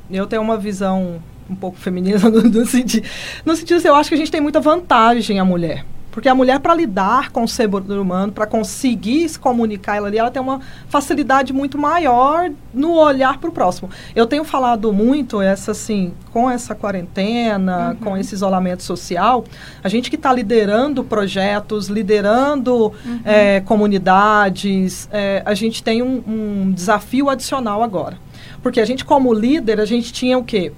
[0.10, 3.08] eu tenho uma visão um pouco feminina no, no sentido,
[3.45, 5.86] no sentido assim, eu acho que a gente tem muita vantagem a mulher.
[6.16, 10.18] Porque a mulher, para lidar com o ser humano, para conseguir se comunicar ela ali,
[10.18, 13.89] ela tem uma facilidade muito maior no olhar para o próximo.
[14.16, 19.43] Eu tenho falado muito, essa assim, com essa quarentena, com esse isolamento social,
[19.84, 22.93] a gente que está liderando projetos, liderando
[23.26, 28.18] eh, comunidades, eh, a gente tem um, um desafio adicional agora.
[28.63, 30.72] Porque a gente, como líder, a gente tinha o quê?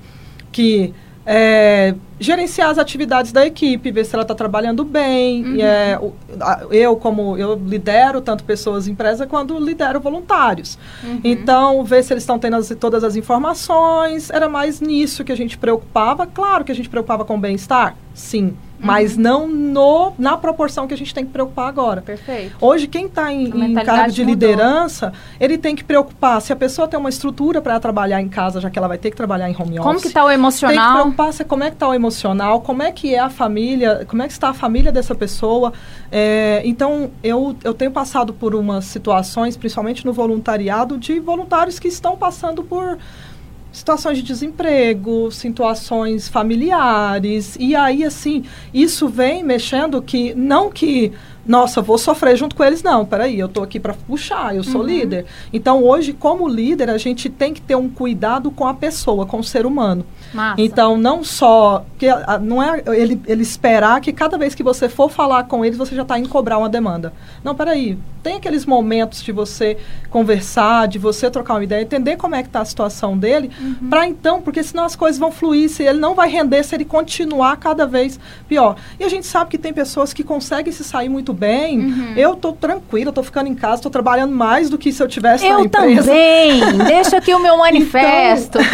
[0.52, 0.96] Que
[1.30, 5.56] é, gerenciar as atividades da equipe, ver se ela está trabalhando bem.
[5.58, 6.00] E, é,
[6.72, 10.80] eu, como eu lidero tanto pessoas empresa quanto lidero voluntários.
[11.24, 14.30] Então, ver se eles estão tendo as- todas as informações.
[14.30, 16.26] Era mais nisso que a gente preocupava.
[16.26, 18.56] Claro que a gente preocupava com o bem-estar, sim.
[18.80, 22.02] Mas não no, na proporção que a gente tem que preocupar agora.
[22.02, 22.56] Perfeito.
[22.62, 24.34] Hoje, quem está em, em cargo de mudou.
[24.34, 28.62] liderança, ele tem que preocupar se a pessoa tem uma estrutura para trabalhar em casa,
[28.62, 29.84] já que ela vai ter que trabalhar em home office.
[29.84, 30.94] Como que está o Tem que emocional?
[30.94, 34.22] preocupar se como é que está o emocional, como é que é a família, como
[34.22, 35.74] é que está a família dessa pessoa.
[36.12, 41.88] É, então, eu, eu tenho passado por umas situações, principalmente no voluntariado, de voluntários que
[41.88, 42.98] estão passando por
[43.78, 47.56] situações de desemprego, situações familiares.
[47.60, 51.14] E aí, assim, isso vem mexendo que, não que,
[51.48, 53.06] nossa, vou sofrer junto com eles, não.
[53.06, 55.26] Peraí, eu estou aqui para puxar, eu sou líder.
[55.54, 59.39] Então, hoje, como líder, a gente tem que ter um cuidado com a pessoa, com
[59.39, 60.06] o ser humano.
[60.34, 60.62] Massa.
[60.62, 61.86] Então, não só.
[61.98, 65.64] Que, a- não é ele, ele esperar que cada vez que você for falar com
[65.64, 67.14] eles, você já está indo cobrar uma demanda.
[67.43, 67.98] Não, peraí.
[68.22, 69.78] Tem aqueles momentos de você
[70.10, 73.89] conversar, de você trocar uma ideia, entender como é que está a situação dele, Uhum.
[73.89, 76.84] para então, porque senão as coisas vão fluir, se ele não vai render se ele
[76.84, 78.76] continuar cada vez pior.
[79.00, 81.80] E a gente sabe que tem pessoas que conseguem se sair muito bem.
[81.80, 82.14] Uhum.
[82.18, 85.48] Eu tô tranquila, tô ficando em casa, estou trabalhando mais do que se eu tivesse
[85.48, 86.04] na Eu empresa.
[86.04, 86.62] também.
[86.88, 88.58] Deixa aqui o meu manifesto.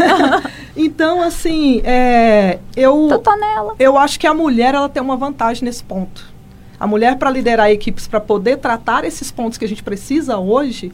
[0.75, 3.75] Então, assim, é, eu Tô, tô nela.
[3.77, 6.25] eu acho que a mulher ela tem uma vantagem nesse ponto.
[6.79, 10.91] A mulher para liderar equipes, para poder tratar esses pontos que a gente precisa hoje,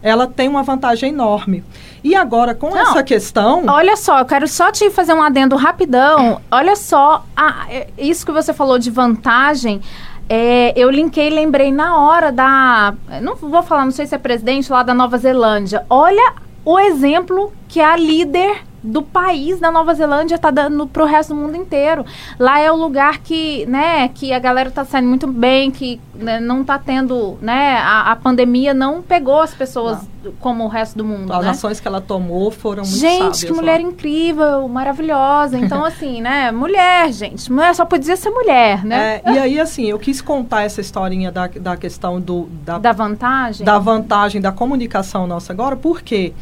[0.00, 1.64] ela tem uma vantagem enorme.
[2.04, 2.78] E agora com Não.
[2.78, 6.40] essa questão, Olha só, eu quero só te fazer um adendo rapidão.
[6.48, 9.80] Olha só, a- é, isso que você falou de vantagem.
[10.28, 12.94] É, eu linkei, lembrei na hora da.
[13.22, 15.84] Não vou falar, não sei se é presidente lá da Nova Zelândia.
[15.88, 21.34] Olha o exemplo que a líder do país da Nova Zelândia está dando pro resto
[21.34, 22.04] do mundo inteiro.
[22.38, 26.38] Lá é o lugar que, né, que a galera tá saindo muito bem, que né,
[26.40, 29.98] não tá tendo, né, a, a pandemia não pegou as pessoas
[30.40, 31.50] como o resto do mundo, as né?
[31.50, 33.44] ações que ela tomou foram muito Gente, sábias.
[33.44, 33.56] que lá.
[33.56, 35.58] mulher incrível, maravilhosa.
[35.58, 36.50] Então, assim, né?
[36.50, 37.50] Mulher, gente.
[37.52, 39.20] Mulher só podia ser mulher, né?
[39.24, 42.92] É, e aí, assim, eu quis contar essa historinha da, da questão do, da, Da
[42.92, 43.64] vantagem.
[43.64, 46.32] da vantagem da comunicação nossa agora, porque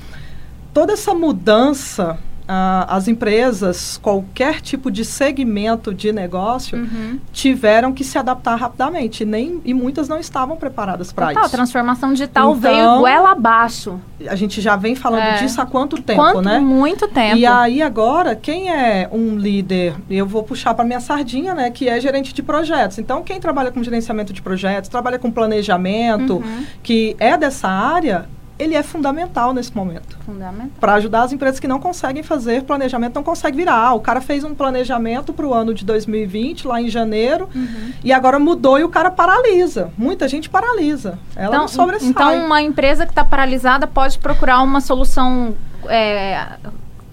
[0.72, 7.18] toda essa mudança, ah, as empresas, qualquer tipo de segmento de negócio, Uhum.
[7.32, 9.24] tiveram que se adaptar rapidamente.
[9.24, 11.50] Nem, e muitas não estavam preparadas para isso.
[11.50, 13.98] transformação digital Então- veio goela abaixo.
[14.28, 15.38] A gente já vem falando É.
[15.38, 16.58] disso há quanto tempo, Quanto né?
[16.58, 17.36] muito tempo.
[17.36, 21.88] E aí agora, quem é um líder, eu vou puxar para minha sardinha, né, que
[21.88, 22.98] é gerente de projetos.
[22.98, 26.64] Então, quem trabalha com gerenciamento de projetos, trabalha com planejamento, Uhum.
[26.82, 28.26] que é dessa área,
[28.64, 30.18] ele é fundamental nesse momento.
[30.26, 30.70] Fundamental.
[30.80, 33.76] Para ajudar as empresas que não conseguem fazer planejamento, não conseguem virar.
[33.76, 37.92] Ah, o cara fez um planejamento para o ano de 2020, lá em janeiro, Uhum.
[38.02, 39.90] e agora mudou e o cara paralisa.
[39.96, 41.18] Muita gente paralisa.
[41.36, 42.08] Ela não sobressai.
[42.08, 45.54] então, uma empresa que está paralisada pode procurar uma solução.
[45.86, 46.46] É,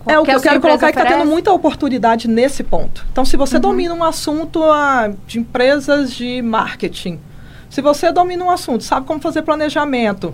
[0.07, 3.05] É o que eu quero colocar é que está tendo muita oportunidade nesse ponto.
[3.11, 3.45] Então, se Uhum.
[3.45, 7.19] você domina um assunto ah, de empresas de marketing,
[7.69, 10.33] se você domina um assunto, sabe como fazer planejamento,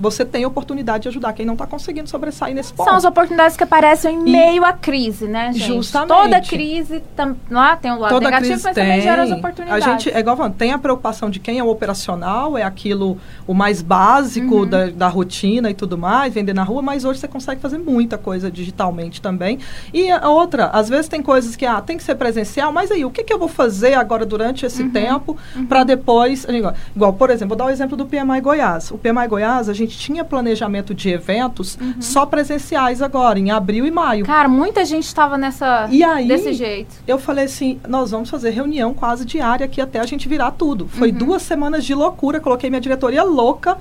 [0.00, 2.88] você tem oportunidade de ajudar quem não está conseguindo sobressair nesse ponto.
[2.88, 5.66] São as oportunidades que aparecem em E- meio à crise, né, gente?
[5.66, 6.08] Justamente.
[6.08, 8.84] Toda crise tam, lá tem o lado Toda negativo, crise mas tem.
[8.84, 9.84] também gera as A oportunidades.
[9.84, 13.52] gente, é igual falando, tem a preocupação de quem é o operacional, é aquilo o
[13.54, 14.66] mais básico Uhum.
[14.66, 18.16] da, da rotina e tudo mais, vender na rua, mas hoje você consegue fazer muita
[18.16, 19.58] coisa digitalmente também.
[19.92, 23.04] E a outra, às vezes tem coisas que, ah, tem que ser presencial, mas aí,
[23.04, 24.90] o que, que eu vou fazer agora durante esse Uhum.
[24.90, 25.36] tempo
[25.68, 26.44] para depois.
[26.48, 28.90] Igual, igual, por exemplo, vou dar o exemplo do PMI Goiás.
[28.90, 32.00] O PMI Goiás, a gente gente tinha planejamento de eventos uhum.
[32.00, 34.24] só presenciais agora, em abril e maio.
[34.24, 36.94] Cara, muita gente estava nessa e aí, desse jeito.
[37.06, 40.88] Eu falei assim, nós vamos fazer reunião quase diária aqui até a gente virar tudo.
[40.88, 41.18] Foi uhum.
[41.18, 43.76] duas semanas de loucura, coloquei minha diretoria louca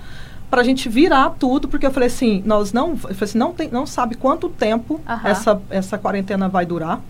[0.49, 3.85] para a gente virar tudo, porque eu falei assim, nós não, assim, não, tem, não
[3.85, 7.01] sabe quanto tempo essa, essa quarentena vai durar.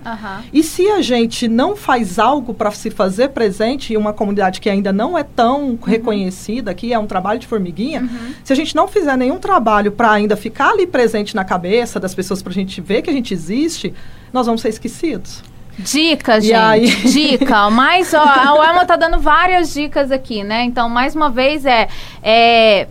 [0.51, 4.69] E se a gente não faz algo para se fazer presente em uma comunidade que
[4.69, 5.79] ainda não é tão uhum.
[5.81, 8.33] reconhecida, que é um trabalho de formiguinha, uhum.
[8.43, 12.13] se a gente não fizer nenhum trabalho para ainda ficar ali presente na cabeça das
[12.13, 13.93] pessoas, para a gente ver que a gente existe,
[14.33, 15.41] nós vamos ser esquecidos.
[15.79, 16.53] Dica, gente.
[16.53, 16.87] Aí...
[16.87, 17.69] Dica.
[17.71, 20.63] Mas, ó, a Elma tá dando várias dicas aqui, né?
[20.63, 21.87] Então, mais uma vez, é,
[22.21, 22.87] é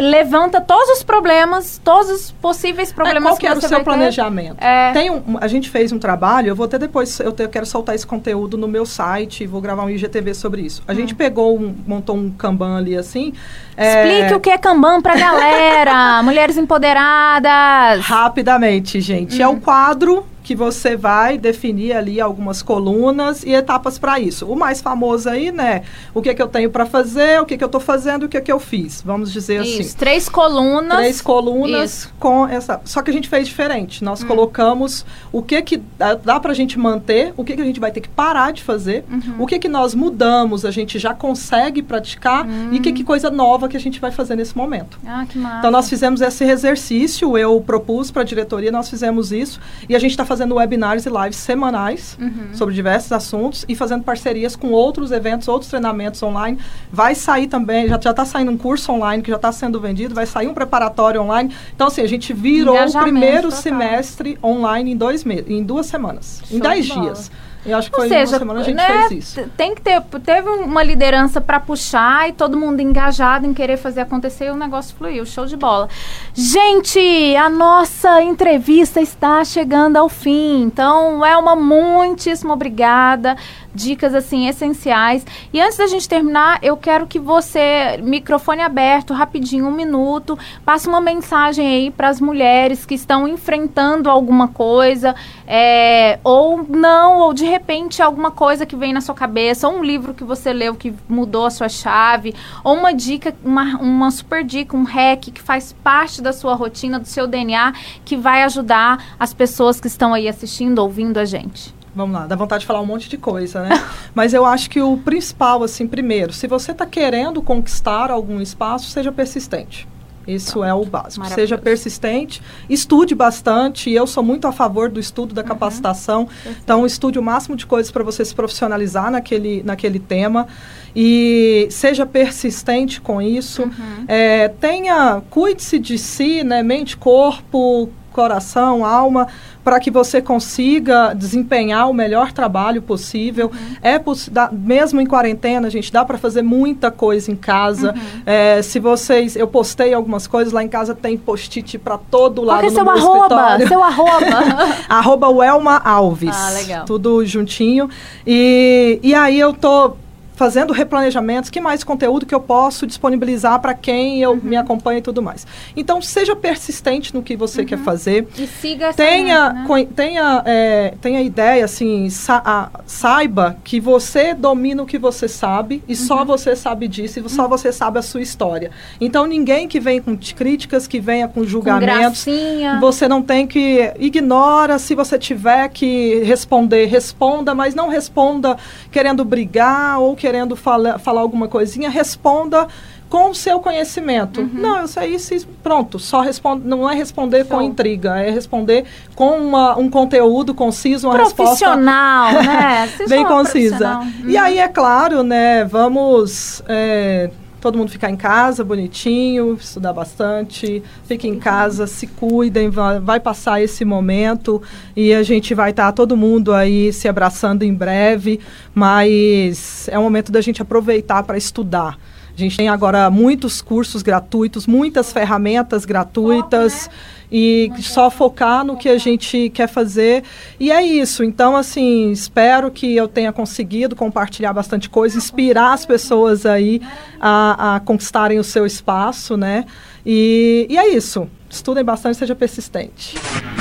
[0.00, 4.56] levanta todos os problemas, todos os possíveis problemas é, qual que, era o seu planejamento?
[4.62, 4.92] É...
[4.92, 7.66] Tem um, a gente fez um trabalho, eu vou até depois, eu, te, eu, quero
[7.66, 10.82] soltar esse conteúdo no meu site, vou gravar um IGTV sobre isso.
[10.86, 10.94] A hum.
[10.94, 13.32] gente pegou, um, montou um Kanban ali assim.
[13.76, 14.36] Explique é...
[14.36, 18.04] o que é Kanban pra galera, mulheres empoderadas.
[18.04, 19.40] Rapidamente, gente.
[19.40, 19.42] Hum.
[19.42, 24.46] É o quadro que você vai definir ali algumas colunas e etapas para isso.
[24.46, 25.82] O mais famoso aí, né?
[26.14, 28.22] O que é que eu tenho para fazer, o que é que eu estou fazendo,
[28.22, 29.02] o que é que eu fiz.
[29.02, 29.96] Vamos dizer isso, assim.
[29.98, 30.96] Três colunas.
[30.96, 32.14] Três colunas isso.
[32.18, 32.80] com essa.
[32.86, 34.02] Só que a gente fez diferente.
[34.02, 34.26] Nós hum.
[34.26, 37.78] colocamos o que que dá, dá para a gente manter, o que que a gente
[37.78, 39.42] vai ter que parar de fazer, uhum.
[39.42, 42.70] o que que nós mudamos, a gente já consegue praticar hum.
[42.72, 44.98] e que que coisa nova que a gente vai fazer nesse momento.
[45.06, 45.58] Ah, que massa.
[45.58, 49.98] Então nós fizemos esse exercício, eu propus para a diretoria, nós fizemos isso e a
[49.98, 52.54] gente está fazendo fazendo webinars e lives semanais uhum.
[52.54, 56.58] sobre diversos assuntos e fazendo parcerias com outros eventos, outros treinamentos online.
[56.92, 60.26] Vai sair também, já está saindo um curso online que já está sendo vendido, vai
[60.26, 61.52] sair um preparatório online.
[61.74, 63.60] Então, assim, a gente virou o primeiro total.
[63.60, 67.30] semestre online em dois meses, em duas semanas, Show em dez dias.
[67.68, 69.50] Eu acho que Ou foi seja, uma semana a gente né, fez isso.
[69.56, 74.00] Tem que ter, teve uma liderança para puxar e todo mundo engajado em querer fazer
[74.00, 75.88] acontecer e o negócio fluiu, show de bola.
[76.34, 80.62] Gente, a nossa entrevista está chegando ao fim.
[80.62, 83.36] Então, Elma, muitíssimo obrigada
[83.74, 85.24] dicas assim essenciais.
[85.52, 90.88] E antes da gente terminar, eu quero que você, microfone aberto, rapidinho, um minuto, passe
[90.88, 95.14] uma mensagem aí para as mulheres que estão enfrentando alguma coisa,
[95.46, 99.84] é, ou não, ou de repente alguma coisa que vem na sua cabeça, ou um
[99.84, 104.44] livro que você leu que mudou a sua chave, ou uma dica, uma, uma super
[104.44, 107.72] dica, um hack que faz parte da sua rotina, do seu DNA,
[108.04, 111.77] que vai ajudar as pessoas que estão aí assistindo, ouvindo a gente.
[111.94, 113.82] Vamos lá, dá vontade de falar um monte de coisa, né?
[114.14, 118.90] Mas eu acho que o principal, assim, primeiro, se você está querendo conquistar algum espaço,
[118.90, 119.86] seja persistente.
[120.28, 121.26] Isso é o básico.
[121.28, 123.90] Seja persistente, estude bastante.
[123.90, 125.48] Eu sou muito a favor do estudo da uhum.
[125.48, 126.28] capacitação.
[126.62, 130.46] Então, estude o máximo de coisas para você se profissionalizar naquele, naquele tema.
[130.94, 133.62] E seja persistente com isso.
[133.62, 134.04] Uhum.
[134.06, 136.62] É, tenha, cuide-se de si, né?
[136.62, 139.28] Mente, corpo, coração, alma,
[139.62, 143.50] para que você consiga desempenhar o melhor trabalho possível.
[143.52, 143.76] Uhum.
[143.82, 144.00] É
[144.30, 147.92] dá, mesmo em quarentena, gente, dá para fazer muita coisa em casa.
[147.92, 148.22] Uhum.
[148.24, 152.60] É, se vocês, eu postei algumas coisas lá em casa, tem post-it para todo lado
[152.60, 153.24] Qual é no seu meu arroba?
[153.24, 153.68] escritório.
[153.68, 154.26] Seu arroba?
[154.88, 156.36] arroba Welma Alves.
[156.36, 156.84] Ah, legal.
[156.84, 157.90] Tudo juntinho.
[158.26, 159.96] E, e aí eu tô
[160.38, 164.40] fazendo replanejamentos, que mais conteúdo que eu posso disponibilizar para quem eu uhum.
[164.40, 165.44] me acompanha e tudo mais.
[165.76, 167.66] Então, seja persistente no que você uhum.
[167.66, 168.28] quer fazer.
[168.38, 169.86] E siga tenha, né?
[169.96, 175.82] tenha, é, tenha ideia, assim, sa a, saiba que você domina o que você sabe
[175.88, 175.98] e uhum.
[175.98, 177.48] só você sabe disso e só uhum.
[177.48, 178.70] você sabe a sua história.
[179.00, 183.92] Então, ninguém que vem com críticas, que venha com julgamentos, com você não tem que
[183.98, 188.56] ignora se você tiver que responder, responda, mas não responda
[188.92, 192.68] querendo brigar ou querendo querendo fala, falar alguma coisinha, responda
[193.08, 194.42] com o seu conhecimento.
[194.42, 194.50] Uhum.
[194.52, 195.98] Não, eu sei isso e pronto.
[195.98, 197.56] Só responde, não é responder Show.
[197.56, 202.92] com intriga, é responder com uma, um conteúdo conciso, uma profissional, resposta né?
[203.08, 204.00] bem concisa.
[204.00, 204.28] Uhum.
[204.28, 206.62] E aí, é claro, né, vamos...
[206.68, 213.18] É, todo mundo ficar em casa, bonitinho, estudar bastante, fique em casa, se cuidem, vai,
[213.20, 214.62] passar esse momento
[214.96, 218.40] e a gente vai estar tá, todo mundo aí se abraçando em breve,
[218.74, 221.98] mas é o momento da gente aproveitar para estudar.
[222.38, 226.86] A gente tem agora muitos cursos gratuitos, muitas ferramentas gratuitas.
[226.86, 227.18] Né?
[227.30, 230.24] e só focar no que a gente quer fazer.
[230.58, 231.22] E é isso.
[231.22, 236.80] Então, assim, espero que eu tenha conseguido compartilhar bastante coisa, inspirar as pessoas aí
[237.20, 239.64] a, a conquistarem o seu espaço, né?
[240.04, 241.28] E, e é isso.
[241.50, 243.16] Estudem bastante, seja persistente.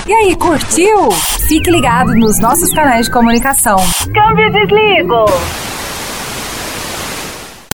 [0.08, 1.12] E aí, curtiu?
[1.48, 3.78] Fique ligado nos nossos canais de comunicação.
[4.14, 5.77] Câmbio desligo!